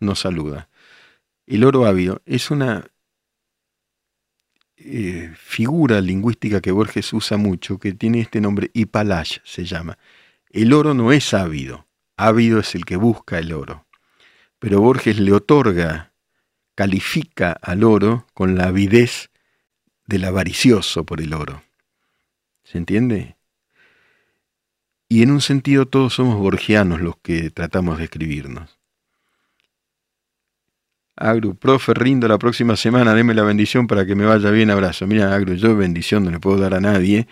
no 0.00 0.14
saluda. 0.14 0.70
El 1.46 1.62
oro 1.62 1.84
ávido 1.84 2.22
es 2.24 2.50
una 2.50 2.86
eh, 4.78 5.30
figura 5.36 6.00
lingüística 6.00 6.62
que 6.62 6.72
Borges 6.72 7.12
usa 7.12 7.36
mucho, 7.36 7.78
que 7.78 7.92
tiene 7.92 8.20
este 8.20 8.40
nombre, 8.40 8.70
Ipalash 8.72 9.40
se 9.44 9.66
llama. 9.66 9.98
El 10.48 10.72
oro 10.72 10.94
no 10.94 11.12
es 11.12 11.34
ávido, 11.34 11.86
ávido 12.16 12.60
es 12.60 12.74
el 12.74 12.86
que 12.86 12.96
busca 12.96 13.38
el 13.38 13.52
oro. 13.52 13.84
Pero 14.58 14.80
Borges 14.80 15.18
le 15.18 15.34
otorga, 15.34 16.14
califica 16.76 17.52
al 17.52 17.84
oro 17.84 18.26
con 18.32 18.56
la 18.56 18.68
avidez 18.68 19.28
del 20.06 20.24
avaricioso 20.24 21.04
por 21.04 21.20
el 21.20 21.34
oro. 21.34 21.62
¿Se 22.64 22.78
entiende? 22.78 23.37
Y 25.08 25.22
en 25.22 25.30
un 25.30 25.40
sentido 25.40 25.86
todos 25.86 26.14
somos 26.14 26.36
borgianos 26.36 27.00
los 27.00 27.16
que 27.16 27.50
tratamos 27.50 27.98
de 27.98 28.04
escribirnos. 28.04 28.78
Agru, 31.16 31.56
profe, 31.56 31.94
rindo 31.94 32.28
la 32.28 32.38
próxima 32.38 32.76
semana, 32.76 33.14
deme 33.14 33.34
la 33.34 33.42
bendición 33.42 33.86
para 33.86 34.06
que 34.06 34.14
me 34.14 34.24
vaya 34.24 34.50
bien, 34.50 34.70
abrazo. 34.70 35.06
Mira, 35.06 35.34
Agru, 35.34 35.54
yo 35.54 35.76
bendición 35.76 36.24
no 36.24 36.30
le 36.30 36.38
puedo 36.38 36.58
dar 36.58 36.74
a 36.74 36.80
nadie, 36.80 37.26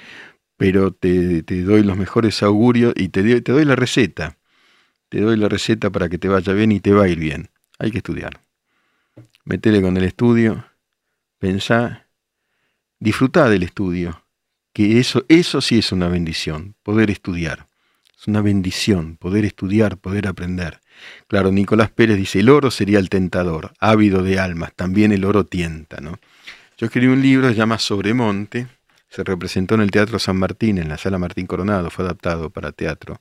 pero 0.56 0.92
te, 0.92 1.42
doy 1.42 1.82
los 1.82 1.96
mejores 1.96 2.42
augurios 2.42 2.94
y 2.96 3.10
te, 3.10 3.42
te 3.42 3.52
doy 3.52 3.64
la 3.64 3.76
receta. 3.76 4.38
Te 5.08 5.20
doy 5.20 5.36
la 5.36 5.48
receta 5.48 5.90
para 5.90 6.08
que 6.08 6.18
te 6.18 6.28
vaya 6.28 6.52
bien 6.52 6.72
y 6.72 6.80
te 6.80 6.92
va 6.92 7.04
a 7.04 7.08
ir 7.08 7.20
bien. 7.20 7.50
Hay 7.78 7.92
que 7.92 7.98
estudiar. 7.98 8.40
Metele 9.44 9.80
con 9.80 9.96
el 9.96 10.02
estudio, 10.02 10.64
pensá, 11.38 12.08
disfrutá 12.98 13.48
del 13.48 13.62
estudio 13.62 14.26
que 14.76 14.98
eso, 14.98 15.24
eso 15.28 15.62
sí 15.62 15.78
es 15.78 15.90
una 15.90 16.08
bendición, 16.08 16.74
poder 16.82 17.10
estudiar. 17.10 17.65
Es 18.18 18.28
una 18.28 18.40
bendición 18.40 19.16
poder 19.16 19.44
estudiar, 19.44 19.98
poder 19.98 20.26
aprender. 20.26 20.80
Claro, 21.28 21.52
Nicolás 21.52 21.90
Pérez 21.90 22.16
dice, 22.16 22.40
el 22.40 22.48
oro 22.48 22.70
sería 22.70 22.98
el 22.98 23.10
tentador, 23.10 23.72
ávido 23.78 24.22
de 24.22 24.38
almas, 24.38 24.72
también 24.74 25.12
el 25.12 25.24
oro 25.24 25.44
tienta. 25.44 26.00
¿no? 26.00 26.18
Yo 26.78 26.86
escribí 26.86 27.08
un 27.08 27.20
libro, 27.20 27.48
se 27.48 27.54
llama 27.54 27.78
Sobremonte, 27.78 28.68
se 29.08 29.22
representó 29.22 29.74
en 29.74 29.82
el 29.82 29.90
Teatro 29.90 30.18
San 30.18 30.36
Martín, 30.36 30.78
en 30.78 30.88
la 30.88 30.98
Sala 30.98 31.18
Martín 31.18 31.46
Coronado, 31.46 31.90
fue 31.90 32.04
adaptado 32.04 32.50
para 32.50 32.72
teatro 32.72 33.20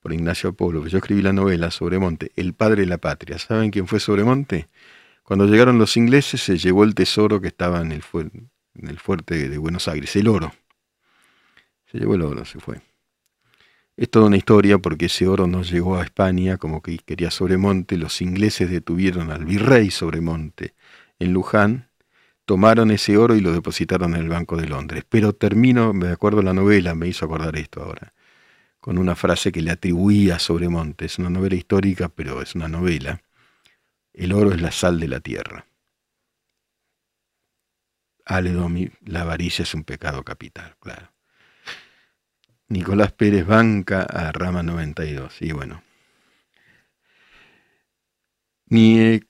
por 0.00 0.12
Ignacio 0.12 0.50
Apolo. 0.50 0.86
Yo 0.86 0.98
escribí 0.98 1.20
la 1.20 1.32
novela 1.32 1.70
Sobremonte, 1.70 2.30
El 2.36 2.54
Padre 2.54 2.82
de 2.82 2.86
la 2.86 2.98
Patria. 2.98 3.38
¿Saben 3.38 3.70
quién 3.70 3.86
fue 3.86 3.98
Sobremonte? 3.98 4.68
Cuando 5.24 5.46
llegaron 5.46 5.78
los 5.78 5.96
ingleses 5.96 6.40
se 6.40 6.58
llevó 6.58 6.84
el 6.84 6.94
tesoro 6.94 7.40
que 7.40 7.48
estaba 7.48 7.80
en 7.80 7.90
el, 7.90 8.02
en 8.12 8.88
el 8.88 8.98
fuerte 9.00 9.48
de 9.48 9.58
Buenos 9.58 9.88
Aires, 9.88 10.14
el 10.14 10.28
oro. 10.28 10.54
Se 11.90 11.98
llevó 11.98 12.14
el 12.14 12.22
oro, 12.22 12.44
se 12.44 12.60
fue. 12.60 12.80
Es 13.96 14.10
toda 14.10 14.26
una 14.26 14.36
historia 14.36 14.78
porque 14.78 15.06
ese 15.06 15.26
oro 15.26 15.46
no 15.46 15.62
llegó 15.62 15.96
a 15.96 16.04
España 16.04 16.58
como 16.58 16.82
que 16.82 16.98
quería 16.98 17.30
Sobremonte. 17.30 17.96
Los 17.96 18.20
ingleses 18.20 18.70
detuvieron 18.70 19.30
al 19.30 19.46
virrey 19.46 19.90
Sobremonte 19.90 20.74
en 21.18 21.32
Luján, 21.32 21.88
tomaron 22.44 22.90
ese 22.90 23.16
oro 23.16 23.36
y 23.36 23.40
lo 23.40 23.52
depositaron 23.52 24.14
en 24.14 24.20
el 24.20 24.28
Banco 24.28 24.56
de 24.56 24.66
Londres. 24.68 25.04
Pero 25.08 25.34
termino, 25.34 25.94
me 25.94 26.08
acuerdo 26.08 26.42
la 26.42 26.52
novela, 26.52 26.94
me 26.94 27.08
hizo 27.08 27.24
acordar 27.24 27.56
esto 27.56 27.82
ahora, 27.82 28.12
con 28.80 28.98
una 28.98 29.14
frase 29.14 29.50
que 29.50 29.62
le 29.62 29.70
atribuía 29.70 30.36
a 30.36 30.38
Sobremonte. 30.40 31.06
Es 31.06 31.18
una 31.18 31.30
novela 31.30 31.56
histórica, 31.56 32.10
pero 32.10 32.42
es 32.42 32.54
una 32.54 32.68
novela. 32.68 33.22
El 34.12 34.32
oro 34.34 34.52
es 34.52 34.60
la 34.60 34.72
sal 34.72 35.00
de 35.00 35.08
la 35.08 35.20
tierra. 35.20 35.66
Aledomi, 38.26 38.90
la 39.06 39.22
avaricia 39.22 39.62
es 39.62 39.74
un 39.74 39.84
pecado 39.84 40.22
capital, 40.22 40.76
claro. 40.80 41.15
Nicolás 42.68 43.12
Pérez 43.12 43.46
banca 43.46 44.02
a 44.02 44.32
Rama 44.32 44.62
92. 44.62 45.42
Y 45.42 45.52
bueno. 45.52 45.82
Nie 48.68 49.22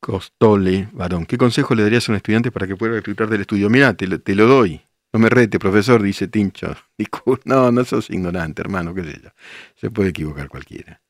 Costole, 0.00 0.88
varón. 0.92 1.26
¿Qué 1.26 1.36
consejo 1.36 1.74
le 1.74 1.82
darías 1.82 2.08
a 2.08 2.12
un 2.12 2.16
estudiante 2.16 2.50
para 2.50 2.66
que 2.66 2.74
pueda 2.74 2.94
disfrutar 2.94 3.28
del 3.28 3.42
estudio? 3.42 3.68
Mira, 3.68 3.94
te, 3.94 4.06
lo 4.06 4.46
doy. 4.46 4.80
No 5.12 5.20
me 5.20 5.28
rete, 5.28 5.58
profesor, 5.58 6.02
dice 6.02 6.26
Tincho. 6.28 6.74
No, 7.44 7.70
no 7.70 7.84
sos 7.84 8.10
ignorante, 8.10 8.62
hermano, 8.62 8.94
qué 8.94 9.04
sé 9.04 9.20
yo. 9.22 9.30
Se 9.76 9.90
puede 9.90 10.10
equivocar 10.10 10.48
cualquiera. 10.48 11.00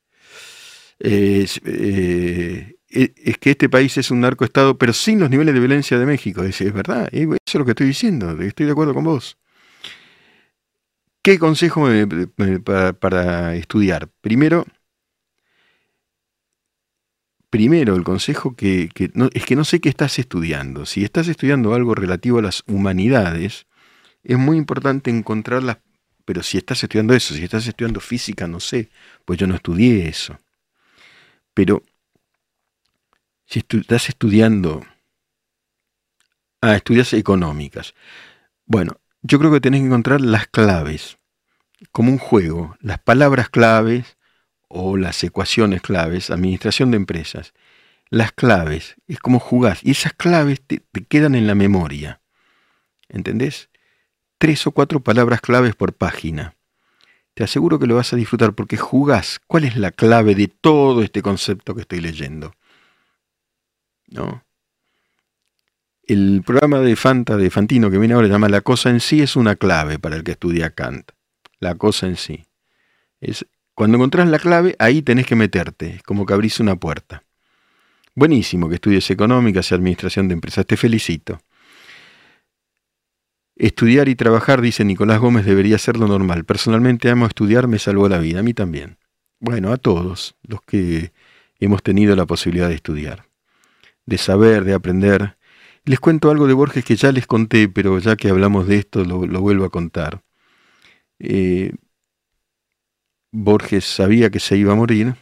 Eh, 0.98 1.46
es 2.88 3.38
que 3.38 3.50
este 3.50 3.68
país 3.68 3.96
es 3.96 4.10
un 4.10 4.20
narcoestado, 4.20 4.76
pero 4.76 4.92
sin 4.92 5.20
los 5.20 5.30
niveles 5.30 5.54
de 5.54 5.60
violencia 5.60 5.98
de 5.98 6.06
México. 6.06 6.42
Dice, 6.42 6.66
es 6.66 6.72
verdad, 6.72 7.08
eso 7.12 7.36
es 7.46 7.54
lo 7.54 7.64
que 7.64 7.70
estoy 7.70 7.86
diciendo, 7.86 8.38
estoy 8.40 8.66
de 8.66 8.72
acuerdo 8.72 8.92
con 8.92 9.04
vos. 9.04 9.38
¿Qué 11.22 11.38
consejo 11.38 11.87
para, 12.98 13.54
estudiar? 13.54 14.09
Primero, 14.22 14.64
primero 17.50 17.94
el 17.94 18.04
consejo 18.04 18.56
que, 18.56 18.88
es 19.35 19.44
que 19.44 19.56
no 19.56 19.64
sé 19.64 19.80
qué 19.80 19.90
estás 19.90 20.18
estudiando. 20.18 20.87
Si 20.87 21.04
estás 21.04 21.28
estudiando 21.28 21.74
algo 21.74 21.94
relativo 21.94 22.38
a 22.38 22.42
las 22.42 22.62
humanidades, 22.66 23.66
es 24.22 24.38
muy 24.38 24.56
importante 24.56 25.11
encontrarlas. 25.11 25.78
Pero 26.24 26.42
si 26.42 26.59
estás 26.59 26.83
estudiando 26.83 27.14
eso, 27.14 27.35
si 27.35 27.44
estás 27.44 27.66
estudiando 27.66 28.00
física, 28.00 28.46
no 28.46 28.61
sé, 28.61 28.90
pues 29.24 29.38
yo 29.38 29.46
no 29.46 29.56
estudié 29.56 30.09
eso. 30.09 30.38
Pero 31.54 31.83
si 33.46 33.59
estás 33.68 34.09
estudiando... 34.09 34.87
Ah, 36.62 36.76
estudias 36.76 37.12
económicas. 37.14 37.94
Bueno, 38.66 38.99
yo 39.22 39.38
creo 39.38 39.52
que 39.52 39.61
tenés 39.61 39.80
que 39.80 39.87
encontrar 39.87 40.20
las 40.20 40.46
claves, 40.46 41.18
como 41.92 42.11
un 42.11 42.18
juego, 42.18 42.76
las 42.80 42.98
palabras 42.98 43.48
claves 43.48 44.16
o 44.68 44.96
las 44.96 45.22
ecuaciones 45.24 45.83
claves, 45.83 46.30
administración 46.30 46.90
de 46.90 46.96
empresas. 46.96 47.52
Las 48.08 48.33
claves, 48.33 48.96
es 49.06 49.18
como 49.21 49.38
jugar, 49.38 49.79
y 49.83 49.92
esas 49.92 50.12
claves 50.12 50.60
te, 50.66 50.83
quedan 51.08 51.35
en 51.35 51.46
la 51.46 51.54
memoria. 51.54 52.21
¿Entendés? 53.08 53.68
Tres 54.38 54.66
o 54.66 54.73
cuatro 54.73 55.00
palabras 55.00 55.40
claves 55.40 55.75
por 55.75 55.94
página. 55.94 56.56
Te 57.35 57.44
aseguro 57.44 57.79
que 57.79 57.87
lo 57.87 57.96
vas 57.96 58.12
a 58.12 58.16
disfrutar 58.16 58.54
porque 58.54 58.77
jugás. 58.77 59.40
¿Cuál 59.46 59.64
es 59.64 59.77
la 59.77 59.90
clave 59.90 60.35
de 60.35 60.48
todo 60.48 61.02
este 61.02 61.23
concepto 61.23 61.75
que 61.75 61.83
estoy 61.83 62.00
leyendo? 62.00 62.54
¿No? 64.08 64.44
El 66.13 66.42
programa 66.44 66.81
de 66.81 66.96
Fanta, 66.96 67.37
de 67.37 67.50
Fantino, 67.50 67.88
que 67.88 67.98
viene 67.98 68.15
ahora, 68.15 68.27
se 68.27 68.33
llama 68.33 68.48
La 68.48 68.63
cosa 68.63 68.90
en 68.90 68.98
sí, 68.98 69.23
es 69.23 69.37
una 69.37 69.54
clave 69.54 70.00
para 70.00 70.17
el 70.17 70.25
que 70.25 70.33
estudia 70.33 70.71
Kant. 70.71 71.13
La 71.61 71.77
cosa 71.77 72.06
en 72.08 72.17
sí. 72.17 72.46
Es, 73.21 73.46
cuando 73.75 73.96
encontrás 73.96 74.29
la 74.29 74.40
clave, 74.40 74.75
ahí 74.81 75.02
tenés 75.02 75.27
que 75.27 75.37
meterte, 75.37 75.96
es 75.96 76.02
como 76.02 76.27
que 76.27 76.33
abrís 76.33 76.58
una 76.58 76.75
puerta. 76.75 77.23
Buenísimo 78.17 78.69
que 78.69 78.75
estudies 78.75 79.08
económicas 79.11 79.71
y 79.71 79.75
administración 79.75 80.27
de 80.27 80.35
empresas, 80.35 80.67
te 80.67 80.77
felicito. 80.77 81.40
Estudiar 83.54 84.08
y 84.08 84.17
trabajar, 84.17 84.63
dice 84.63 84.85
Nicolás 84.85 85.21
Gómez, 85.21 85.44
debería 85.44 85.79
ser 85.79 85.96
lo 85.96 86.08
normal. 86.08 86.44
Personalmente 86.44 87.08
amo 87.08 87.27
estudiar, 87.27 87.69
me 87.69 87.79
salvó 87.79 88.08
la 88.08 88.19
vida, 88.19 88.40
a 88.40 88.42
mí 88.42 88.52
también. 88.52 88.96
Bueno, 89.38 89.73
a 89.73 89.77
todos 89.77 90.35
los 90.42 90.61
que 90.63 91.13
hemos 91.61 91.85
tenido 91.85 92.17
la 92.17 92.27
posibilidad 92.27 92.69
de 92.69 92.75
estudiar, 92.75 93.27
de 94.06 94.19
saber, 94.19 94.65
de 94.65 94.75
aprender. 94.75 95.37
Les 95.85 95.98
cuento 96.00 96.31
algo 96.31 96.46
de 96.46 96.54
Borges 96.54 96.85
que 96.85 96.96
ya 96.96 97.12
les 97.12 97.26
conté, 97.26 97.68
pero 97.68 97.98
ya 97.98 98.16
que 98.16 98.28
hablamos 98.28 98.66
de 98.66 98.76
esto, 98.76 99.04
lo, 99.04 99.18
vuelvo 99.40 99.64
a 99.64 99.70
contar. 99.70 100.22
Eh, 101.18 101.74
Borges 103.33 103.85
sabía 103.85 104.31
que 104.31 104.40
se 104.40 104.56
iba 104.56 104.72
a 104.72 104.76
morir 104.76 105.14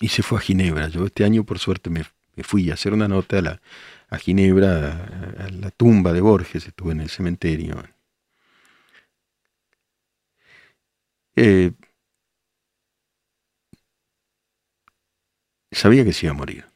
y 0.00 0.08
se 0.08 0.22
fue 0.22 0.38
a 0.38 0.42
Ginebra. 0.42 0.88
Yo 0.88 1.06
este 1.06 1.24
año, 1.24 1.44
por 1.44 1.58
suerte, 1.58 1.90
me, 1.90 2.04
fui 2.44 2.70
a 2.70 2.74
hacer 2.74 2.92
una 2.92 3.08
nota 3.08 3.38
a 3.38 3.42
la, 3.42 3.62
a 4.08 4.18
Ginebra, 4.18 5.36
a, 5.38 5.50
la 5.50 5.70
tumba 5.70 6.12
de 6.12 6.20
Borges, 6.20 6.66
estuve 6.66 6.92
en 6.92 7.00
el 7.00 7.10
cementerio. 7.10 7.82
Eh, 11.36 11.72
sabía 15.72 16.04
que 16.04 16.12
se 16.12 16.26
iba 16.26 16.34
a 16.34 16.36
morir. 16.36 16.69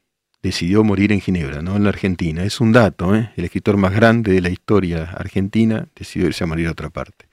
Decidió 0.44 0.84
morir 0.84 1.10
en 1.10 1.22
Ginebra, 1.22 1.62
no 1.62 1.74
en 1.74 1.84
la 1.84 1.88
Argentina. 1.88 2.44
Es 2.44 2.60
un 2.60 2.70
dato, 2.70 3.16
¿eh? 3.16 3.32
el 3.34 3.46
escritor 3.46 3.78
más 3.78 3.94
grande 3.94 4.30
de 4.30 4.42
la 4.42 4.50
historia 4.50 5.04
argentina 5.04 5.88
decidió 5.96 6.28
irse 6.28 6.44
a 6.44 6.46
morir 6.46 6.68
a 6.68 6.72
otra 6.72 6.90
parte, 6.90 7.28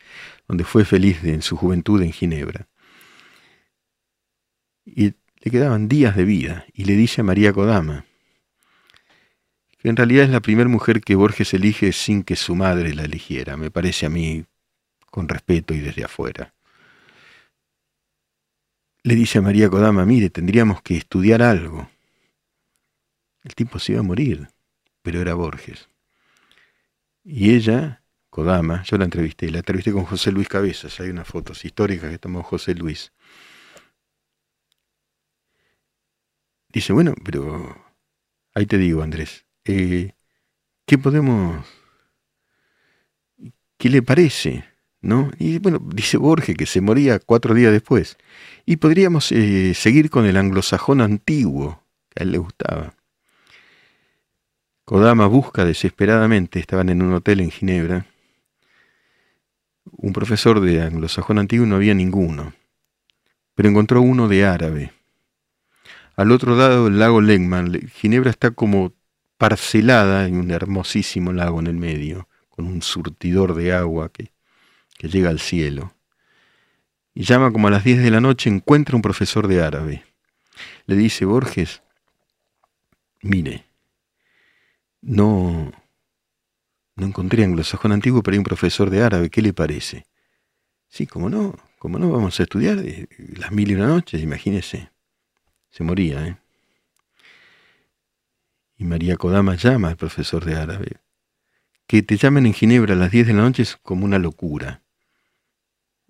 donde 0.48 0.64
fue 0.64 0.86
feliz 0.86 1.22
en 1.26 1.42
su 1.42 1.58
juventud 1.58 2.02
en 2.02 2.14
Ginebra. 2.14 2.70
Y 4.86 5.14
le 5.42 5.52
quedaban 5.52 5.90
días 5.90 6.16
de 6.16 6.24
vida, 6.24 6.66
y 6.74 6.86
le 6.86 6.96
dice 6.96 7.20
a 7.20 7.26
María 7.26 7.52
Kodama, 7.52 8.06
que 9.78 9.90
en 9.90 9.98
realidad 9.98 10.24
es 10.24 10.30
la 10.32 10.40
primera 10.40 10.70
mujer 10.70 11.02
que 11.02 11.16
Borges 11.16 11.54
elige 11.54 11.92
sin 11.92 12.24
que 12.24 12.38
su 12.38 12.56
madre 12.56 12.94
la 12.94 13.04
eligiera, 13.04 13.58
me 13.58 13.72
parece 13.72 14.06
a 14.06 14.10
mí 14.10 14.46
con 15.08 15.28
respeto 15.28 15.74
y 15.74 15.82
desde 15.82 16.06
afuera. 16.06 16.54
Le 19.04 19.16
dice 19.16 19.40
a 19.40 19.42
María 19.42 19.70
Kodama, 19.70 20.06
mire, 20.06 20.30
tendríamos 20.30 20.82
que 20.82 20.96
estudiar 20.96 21.42
algo. 21.42 21.90
El 23.44 23.56
tipo 23.56 23.80
se 23.80 23.94
iba 23.94 24.02
a 24.02 24.04
morir, 24.04 24.50
pero 25.02 25.22
era 25.22 25.34
Borges. 25.34 25.90
Y 27.24 27.54
ella, 27.54 28.04
Kodama, 28.30 28.84
yo 28.84 28.98
la 28.98 29.06
entrevisté, 29.06 29.52
la 29.52 29.60
entrevisté 29.60 29.92
con 29.92 30.06
José 30.06 30.32
Luis 30.32 30.48
Cabezas, 30.48 31.00
hay 31.00 31.10
unas 31.10 31.28
fotos 31.28 31.64
históricas 31.66 32.10
que 32.10 32.18
tomó 32.18 32.44
José 32.44 32.76
Luis. 32.76 33.12
Dice, 36.70 36.94
bueno, 36.94 37.14
pero 37.24 37.76
ahí 38.54 38.66
te 38.66 38.78
digo, 38.78 39.04
Andrés, 39.04 39.46
eh, 39.66 40.14
¿qué 40.86 40.98
podemos, 40.98 41.66
qué 43.78 43.90
le 43.90 44.02
parece? 44.02 44.66
¿No? 45.02 45.32
Y 45.40 45.58
bueno, 45.58 45.80
dice 45.80 46.18
Borges 46.18 46.56
que 46.56 46.68
se 46.68 46.80
moría 46.80 47.20
cuatro 47.20 47.56
días 47.56 47.72
después. 47.72 48.18
Y 48.66 48.78
podríamos 48.78 49.32
eh, 49.32 49.74
seguir 49.74 50.12
con 50.12 50.26
el 50.26 50.38
anglosajón 50.38 51.02
antiguo, 51.02 51.84
que 52.10 52.22
a 52.22 52.24
él 52.24 52.32
le 52.32 52.38
gustaba. 52.38 52.94
Kodama 54.92 55.26
busca 55.26 55.64
desesperadamente, 55.64 56.60
estaban 56.60 56.90
en 56.90 57.02
un 57.02 57.14
hotel 57.14 57.40
en 57.40 57.50
Ginebra, 57.50 58.08
un 59.86 60.12
profesor 60.12 60.60
de 60.60 60.82
anglosajón 60.82 61.40
antiguo 61.40 61.66
no 61.66 61.78
había 61.78 61.94
ninguno, 61.94 62.52
pero 63.56 63.70
encontró 63.70 64.02
uno 64.02 64.28
de 64.28 64.44
árabe. 64.46 64.92
Al 66.18 66.30
otro 66.32 66.58
lado 66.58 66.84
del 66.84 67.00
lago 67.00 67.22
Lengman, 67.22 67.88
Ginebra 67.88 68.32
está 68.32 68.52
como 68.52 68.92
parcelada 69.38 70.28
en 70.28 70.36
un 70.36 70.52
hermosísimo 70.52 71.32
lago 71.32 71.62
en 71.62 71.68
el 71.68 71.78
medio, 71.78 72.28
con 72.50 72.66
un 72.66 72.82
surtidor 72.82 73.56
de 73.56 73.72
agua 73.72 74.10
que, 74.10 74.34
que 74.98 75.08
llega 75.08 75.30
al 75.30 75.40
cielo. 75.40 75.94
Y 77.14 77.24
llama 77.24 77.54
como 77.54 77.70
a 77.70 77.72
las 77.72 77.86
10 77.86 78.04
de 78.04 78.12
la 78.12 78.20
noche, 78.20 78.50
encuentra 78.50 78.98
un 78.98 79.02
profesor 79.02 79.48
de 79.48 79.64
árabe. 79.64 80.04
Le 80.86 80.98
dice, 80.98 81.24
Borges, 81.24 81.82
mire, 83.22 83.71
no, 85.02 85.72
no 86.96 87.06
encontré 87.06 87.44
anglosajón 87.44 87.92
antiguo, 87.92 88.24
pero 88.24 88.36
hay 88.36 88.40
un 88.40 88.44
profesor 88.44 88.90
de 88.90 89.02
árabe, 89.02 89.30
¿qué 89.30 89.42
le 89.42 89.54
parece? 89.54 90.06
Sí, 90.88 91.08
como 91.08 91.30
no, 91.30 91.56
como 91.80 91.98
no, 91.98 92.12
vamos 92.12 92.40
a 92.40 92.44
estudiar 92.44 92.80
eh, 92.80 93.08
las 93.38 93.52
mil 93.52 93.72
y 93.72 93.76
una 93.76 93.88
noches, 93.88 94.22
imagínese. 94.22 94.92
Se 95.70 95.84
moría, 95.84 96.28
¿eh? 96.28 96.38
Y 98.78 98.84
María 98.84 99.16
Kodama 99.16 99.56
llama 99.56 99.90
al 99.90 99.96
profesor 99.96 100.44
de 100.44 100.56
árabe. 100.56 100.98
Que 101.88 102.04
te 102.04 102.18
llamen 102.18 102.46
en 102.46 102.54
Ginebra 102.54 102.94
a 102.94 102.98
las 102.98 103.12
10 103.12 103.28
de 103.28 103.34
la 103.34 103.44
noche 103.44 103.64
es 103.64 103.78
como 103.78 104.06
una 104.06 104.20
locura. 104.20 104.82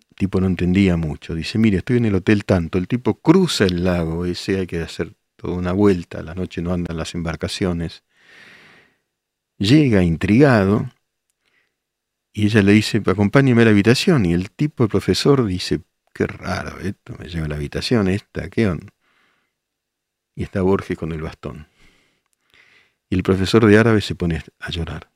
El 0.09 0.15
tipo 0.15 0.41
no 0.41 0.47
entendía 0.47 0.97
mucho. 0.97 1.35
Dice, 1.35 1.57
mire, 1.57 1.77
estoy 1.77 1.97
en 1.97 2.05
el 2.05 2.15
hotel 2.15 2.45
tanto. 2.45 2.77
El 2.77 2.87
tipo 2.87 3.19
cruza 3.21 3.65
el 3.65 3.83
lago, 3.83 4.25
ese 4.25 4.59
hay 4.59 4.67
que 4.67 4.81
hacer 4.81 5.15
toda 5.35 5.55
una 5.55 5.73
vuelta. 5.73 6.23
La 6.23 6.33
noche 6.33 6.61
no 6.61 6.73
andan 6.73 6.97
las 6.97 7.13
embarcaciones. 7.13 8.03
Llega 9.62 10.01
intrigado 10.01 10.89
y 12.34 12.47
ella 12.47 12.64
le 12.64 12.72
dice, 12.72 12.99
acompáñeme 13.05 13.62
a 13.62 13.66
la 13.66 13.72
habitación. 13.72 14.26
Y 14.26 14.34
el 14.34 14.49
tipo, 14.49 14.84
el 14.84 14.89
profesor, 14.89 15.45
dice, 15.45 15.82
qué 16.16 16.26
raro 16.26 16.80
esto, 16.80 17.16
me 17.20 17.28
lleva 17.28 17.45
a 17.45 17.49
la 17.49 17.55
habitación 17.57 18.07
esta, 18.07 18.49
¿qué 18.49 18.68
onda? 18.68 18.91
Y 20.34 20.41
está 20.41 20.64
Borges 20.64 20.97
con 20.97 21.12
el 21.12 21.22
bastón. 21.22 21.68
Y 23.07 23.14
el 23.14 23.22
profesor 23.22 23.64
de 23.68 23.78
árabe 23.78 24.01
se 24.01 24.16
pone 24.16 24.43
a 24.57 24.72
llorar. 24.72 25.12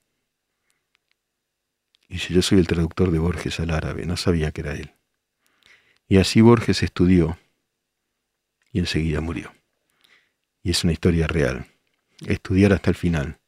Y 2.08 2.14
dice, 2.14 2.32
yo 2.32 2.44
soy 2.44 2.60
el 2.60 2.68
traductor 2.68 3.10
de 3.10 3.18
Borges 3.18 3.60
al 3.60 3.72
árabe, 3.72 4.06
no 4.06 4.16
sabía 4.16 4.52
que 4.52 4.62
era 4.62 4.74
él. 4.74 4.94
Y 6.08 6.18
así 6.18 6.42
Borges 6.42 6.84
estudió 6.84 7.40
y 8.72 8.78
enseguida 8.78 9.22
murió. 9.22 9.52
Y 10.62 10.70
es 10.70 10.84
una 10.84 10.94
historia 10.94 11.26
real. 11.26 11.66
Estudiar 12.28 12.74
hasta 12.74 12.92
el 12.92 12.96
final. 12.96 13.40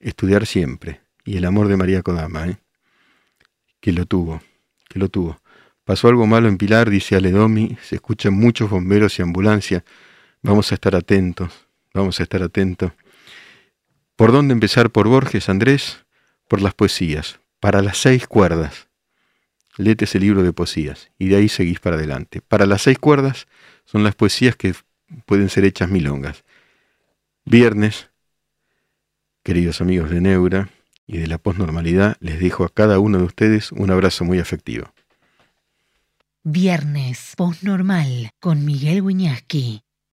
Estudiar 0.00 0.46
siempre. 0.46 1.00
Y 1.24 1.36
el 1.36 1.44
amor 1.44 1.68
de 1.68 1.76
María 1.76 2.02
Kodama, 2.02 2.48
¿eh? 2.48 2.58
que 3.80 3.92
lo 3.92 4.06
tuvo, 4.06 4.42
que 4.88 4.98
lo 4.98 5.08
tuvo. 5.08 5.40
Pasó 5.84 6.08
algo 6.08 6.26
malo 6.26 6.48
en 6.48 6.58
Pilar, 6.58 6.90
dice 6.90 7.16
Aledomi, 7.16 7.76
se 7.82 7.96
escuchan 7.96 8.34
muchos 8.34 8.70
bomberos 8.70 9.18
y 9.18 9.22
ambulancias. 9.22 9.82
Vamos 10.42 10.70
a 10.70 10.74
estar 10.74 10.94
atentos, 10.94 11.66
vamos 11.92 12.20
a 12.20 12.22
estar 12.22 12.42
atentos. 12.42 12.92
¿Por 14.16 14.32
dónde 14.32 14.52
empezar 14.52 14.90
por 14.90 15.08
Borges, 15.08 15.48
Andrés? 15.48 16.04
Por 16.48 16.60
las 16.62 16.74
poesías, 16.74 17.40
para 17.58 17.82
las 17.82 17.98
seis 17.98 18.26
cuerdas. 18.26 18.88
Léete 19.76 20.04
ese 20.04 20.20
libro 20.20 20.42
de 20.42 20.52
poesías 20.52 21.10
y 21.18 21.28
de 21.28 21.36
ahí 21.36 21.48
seguís 21.48 21.80
para 21.80 21.96
adelante. 21.96 22.42
Para 22.42 22.66
las 22.66 22.82
seis 22.82 22.98
cuerdas 22.98 23.46
son 23.84 24.04
las 24.04 24.14
poesías 24.14 24.56
que 24.56 24.74
pueden 25.26 25.48
ser 25.48 25.64
hechas 25.64 25.88
milongas. 25.88 26.44
Viernes, 27.44 28.09
queridos 29.50 29.80
amigos 29.80 30.10
de 30.10 30.20
Neura 30.20 30.68
y 31.08 31.18
de 31.18 31.26
la 31.26 31.36
posnormalidad, 31.36 32.16
les 32.20 32.38
dejo 32.38 32.62
a 32.62 32.68
cada 32.68 33.00
uno 33.00 33.18
de 33.18 33.24
ustedes 33.24 33.72
un 33.72 33.90
abrazo 33.90 34.24
muy 34.24 34.38
afectivo. 34.38 34.92
Viernes, 36.44 37.34
posnormal, 37.36 38.30
con 38.38 38.64
Miguel 38.64 39.02
Wiñaski. 39.02 39.82